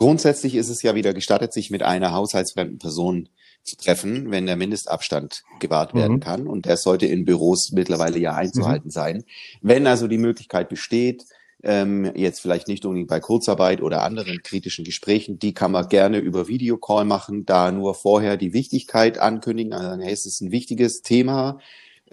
Grundsätzlich 0.00 0.54
ist 0.54 0.70
es 0.70 0.80
ja 0.80 0.94
wieder 0.94 1.12
gestattet, 1.12 1.52
sich 1.52 1.70
mit 1.70 1.82
einer 1.82 2.14
haushaltsfremden 2.14 2.78
Person 2.78 3.28
zu 3.62 3.76
treffen, 3.76 4.30
wenn 4.30 4.46
der 4.46 4.56
Mindestabstand 4.56 5.42
gewahrt 5.58 5.94
werden 5.94 6.16
mhm. 6.16 6.20
kann. 6.20 6.46
Und 6.46 6.66
der 6.66 6.76
sollte 6.76 7.06
in 7.06 7.24
Büros 7.24 7.72
mittlerweile 7.72 8.18
ja 8.18 8.34
einzuhalten 8.34 8.88
mhm. 8.88 8.92
sein. 8.92 9.24
Wenn 9.60 9.86
also 9.86 10.08
die 10.08 10.18
Möglichkeit 10.18 10.68
besteht, 10.68 11.24
ähm, 11.62 12.10
jetzt 12.14 12.40
vielleicht 12.40 12.68
nicht 12.68 12.84
unbedingt 12.86 13.08
bei 13.08 13.20
Kurzarbeit 13.20 13.82
oder 13.82 14.02
anderen 14.02 14.42
kritischen 14.42 14.84
Gesprächen, 14.84 15.38
die 15.38 15.52
kann 15.52 15.72
man 15.72 15.88
gerne 15.88 16.18
über 16.18 16.48
Videocall 16.48 17.04
machen, 17.04 17.44
da 17.44 17.70
nur 17.70 17.94
vorher 17.94 18.36
die 18.36 18.54
Wichtigkeit 18.54 19.18
ankündigen. 19.18 19.72
Also, 19.72 20.02
hey, 20.02 20.12
es 20.12 20.26
ist 20.26 20.40
ein 20.40 20.52
wichtiges 20.52 21.02
Thema. 21.02 21.58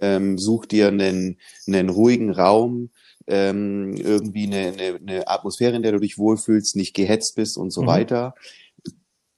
Ähm, 0.00 0.38
such 0.38 0.66
dir 0.66 0.88
einen, 0.88 1.38
einen 1.66 1.88
ruhigen 1.88 2.30
Raum, 2.30 2.90
ähm, 3.26 3.94
irgendwie 3.94 4.46
eine, 4.46 4.72
eine, 4.72 4.96
eine 4.96 5.28
Atmosphäre, 5.28 5.74
in 5.74 5.82
der 5.82 5.92
du 5.92 5.98
dich 5.98 6.18
wohlfühlst, 6.18 6.76
nicht 6.76 6.94
gehetzt 6.94 7.34
bist 7.34 7.56
und 7.56 7.72
so 7.72 7.82
mhm. 7.82 7.86
weiter. 7.86 8.34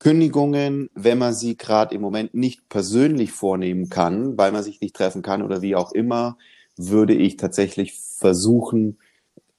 Kündigungen, 0.00 0.88
wenn 0.94 1.18
man 1.18 1.34
sie 1.34 1.56
gerade 1.56 1.94
im 1.94 2.00
Moment 2.00 2.34
nicht 2.34 2.68
persönlich 2.68 3.32
vornehmen 3.32 3.90
kann, 3.90 4.36
weil 4.36 4.50
man 4.50 4.64
sich 4.64 4.80
nicht 4.80 4.96
treffen 4.96 5.22
kann 5.22 5.42
oder 5.42 5.62
wie 5.62 5.76
auch 5.76 5.92
immer, 5.92 6.38
würde 6.76 7.14
ich 7.14 7.36
tatsächlich 7.36 7.92
versuchen 7.92 8.96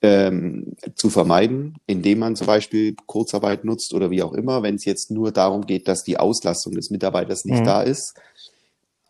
ähm, 0.01 0.74
zu 0.95 1.12
vermeiden, 1.12 1.75
indem 1.86 2.19
man 2.19 2.36
zum 2.36 2.48
Beispiel 2.48 2.95
Kurzarbeit 3.05 3.63
nutzt 3.63 3.93
oder 3.93 4.10
wie 4.10 4.23
auch 4.23 4.34
immer, 4.34 4.63
wenn 4.63 4.75
es 4.75 4.86
jetzt 4.86 5.12
nur 5.12 5.32
darum 5.32 5.67
geht, 5.67 5.88
dass 5.88 6.04
die 6.04 6.17
Auslastung 6.17 6.73
des 6.73 6.89
Mitarbeiters 6.89 7.45
nicht 7.45 7.62
mhm. 7.62 7.65
da 7.65 7.84
ist. 7.84 8.15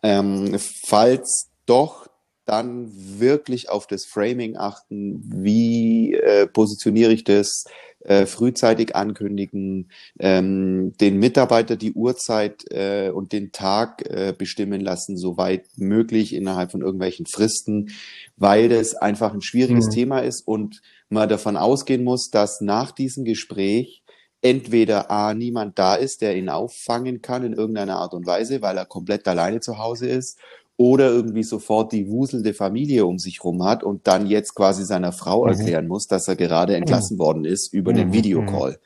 Ähm, 0.02 0.54
falls 0.58 1.48
doch 1.64 2.08
dann 2.44 2.90
wirklich 3.18 3.70
auf 3.70 3.86
das 3.86 4.04
Framing 4.04 4.56
achten, 4.56 5.22
wie 5.24 6.12
äh, 6.12 6.46
positioniere 6.46 7.12
ich 7.12 7.24
das, 7.24 7.64
äh, 8.04 8.26
frühzeitig 8.26 8.96
ankündigen, 8.96 9.90
ähm, 10.18 10.92
den 11.00 11.18
Mitarbeiter 11.18 11.76
die 11.76 11.92
Uhrzeit 11.92 12.64
äh, 12.70 13.10
und 13.10 13.32
den 13.32 13.52
Tag 13.52 14.04
äh, 14.08 14.34
bestimmen 14.36 14.80
lassen, 14.80 15.16
soweit 15.16 15.66
möglich 15.76 16.34
innerhalb 16.34 16.72
von 16.72 16.82
irgendwelchen 16.82 17.26
Fristen, 17.26 17.90
weil 18.36 18.68
das 18.68 18.94
einfach 18.94 19.32
ein 19.32 19.42
schwieriges 19.42 19.86
mhm. 19.86 19.90
Thema 19.90 20.18
ist 20.20 20.46
und 20.46 20.82
man 21.08 21.28
davon 21.28 21.56
ausgehen 21.56 22.04
muss, 22.04 22.30
dass 22.30 22.60
nach 22.60 22.90
diesem 22.90 23.24
Gespräch 23.24 24.02
entweder 24.40 25.10
A, 25.10 25.34
niemand 25.34 25.78
da 25.78 25.94
ist, 25.94 26.20
der 26.20 26.36
ihn 26.36 26.48
auffangen 26.48 27.22
kann 27.22 27.44
in 27.44 27.52
irgendeiner 27.52 27.98
Art 27.98 28.12
und 28.12 28.26
Weise, 28.26 28.60
weil 28.60 28.76
er 28.76 28.86
komplett 28.86 29.26
alleine 29.28 29.60
zu 29.60 29.78
Hause 29.78 30.08
ist, 30.08 30.38
oder 30.76 31.10
irgendwie 31.10 31.42
sofort 31.42 31.92
die 31.92 32.08
wuselnde 32.08 32.54
Familie 32.54 33.06
um 33.06 33.18
sich 33.18 33.44
rum 33.44 33.62
hat 33.64 33.84
und 33.84 34.06
dann 34.06 34.26
jetzt 34.26 34.54
quasi 34.54 34.84
seiner 34.84 35.12
Frau 35.12 35.44
mhm. 35.44 35.50
erklären 35.50 35.86
muss, 35.86 36.06
dass 36.06 36.28
er 36.28 36.36
gerade 36.36 36.76
entlassen 36.76 37.16
mhm. 37.16 37.20
worden 37.20 37.44
ist 37.44 37.72
über 37.72 37.92
den 37.92 38.08
mhm. 38.08 38.12
Videocall. 38.14 38.78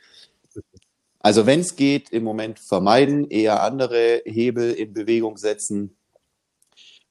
Also 1.21 1.47
wenn 1.47 1.61
es 1.61 1.75
geht, 1.75 2.11
im 2.11 2.23
Moment 2.23 2.61
vermeiden, 2.61 3.29
eher 3.29 3.63
andere 3.63 4.23
Hebel 4.25 4.73
in 4.73 4.93
Bewegung 4.93 5.37
setzen. 5.37 5.97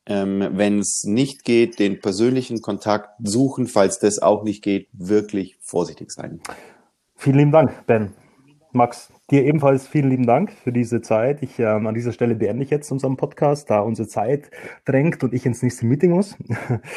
Ähm, 0.06 0.52
wenn 0.52 0.80
es 0.80 1.04
nicht 1.04 1.44
geht, 1.44 1.80
den 1.80 2.00
persönlichen 2.00 2.62
Kontakt 2.62 3.10
suchen. 3.24 3.68
Falls 3.68 4.00
das 4.00 4.22
auch 4.22 4.44
nicht 4.44 4.64
geht, 4.64 4.88
wirklich 4.94 5.58
vorsichtig 5.60 6.12
sein. 6.12 6.40
Vielen 7.16 7.40
lieben 7.40 7.52
Dank, 7.52 7.86
Ben. 7.88 8.14
Max, 8.76 9.12
dir 9.32 9.46
ebenfalls 9.46 9.88
vielen 9.88 10.10
lieben 10.10 10.28
Dank 10.28 10.52
für 10.52 10.72
diese 10.72 11.02
Zeit. 11.02 11.42
Ich 11.42 11.58
ähm, 11.60 11.88
an 11.88 11.96
dieser 11.96 12.12
Stelle 12.12 12.36
beende 12.36 12.64
ich 12.64 12.70
jetzt 12.70 12.92
unseren 12.92 13.16
Podcast, 13.16 13.70
da 13.70 13.80
unsere 13.80 14.08
Zeit 14.08 14.52
drängt 14.84 15.24
und 15.24 15.34
ich 15.34 15.46
ins 15.46 15.64
nächste 15.64 15.86
Meeting 15.86 16.12
muss. 16.12 16.36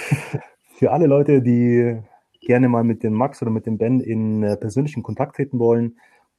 für 0.77 0.91
alle 0.91 1.07
Leute, 1.07 1.41
die 1.41 1.97
gerne 2.41 2.69
mal 2.69 2.83
mit 2.83 3.03
dem 3.03 3.13
Max 3.13 3.41
oder 3.43 3.51
mit 3.51 3.67
dem 3.67 3.79
Ben 3.79 4.01
in 4.01 4.43
äh, 4.43 4.57
persönlichen 4.57 5.03
Kontakt 5.03 5.37
treten 5.37 5.59
wollen, 5.61 5.97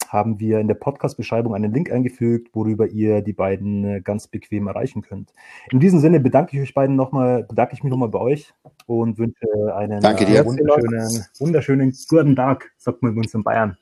haben 0.09 0.39
wir 0.39 0.59
in 0.59 0.67
der 0.67 0.75
Podcast-Beschreibung 0.75 1.55
einen 1.55 1.73
Link 1.73 1.91
eingefügt, 1.91 2.49
worüber 2.53 2.87
ihr 2.87 3.21
die 3.21 3.33
beiden 3.33 3.85
äh, 3.85 4.01
ganz 4.01 4.27
bequem 4.27 4.67
erreichen 4.67 5.01
könnt. 5.01 5.33
In 5.71 5.79
diesem 5.79 5.99
Sinne 5.99 6.19
bedanke 6.19 6.57
ich 6.57 6.61
euch 6.61 6.73
beiden 6.73 6.95
nochmal, 6.95 7.43
bedanke 7.43 7.73
ich 7.73 7.83
mich 7.83 7.91
nochmal 7.91 8.09
bei 8.09 8.19
euch 8.19 8.53
und 8.87 9.17
wünsche 9.17 9.45
einen 9.73 10.01
Danke 10.01 10.25
dir. 10.25 10.39
Äh, 10.39 10.45
wunderschönen, 10.45 11.25
wunderschönen 11.39 11.93
guten 12.09 12.35
Tag, 12.35 12.71
sagt 12.77 13.01
man 13.01 13.15
bei 13.15 13.21
uns 13.21 13.33
in 13.33 13.43
Bayern. 13.43 13.77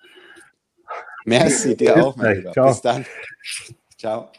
Merci, 1.28 1.76
dir 1.76 1.98
auch, 1.98 2.16
mein 2.16 2.38
Lieber. 2.38 2.54
Ciao. 2.54 2.70
Bis 2.70 2.82
dann. 2.82 3.06
Ciao. 3.98 4.32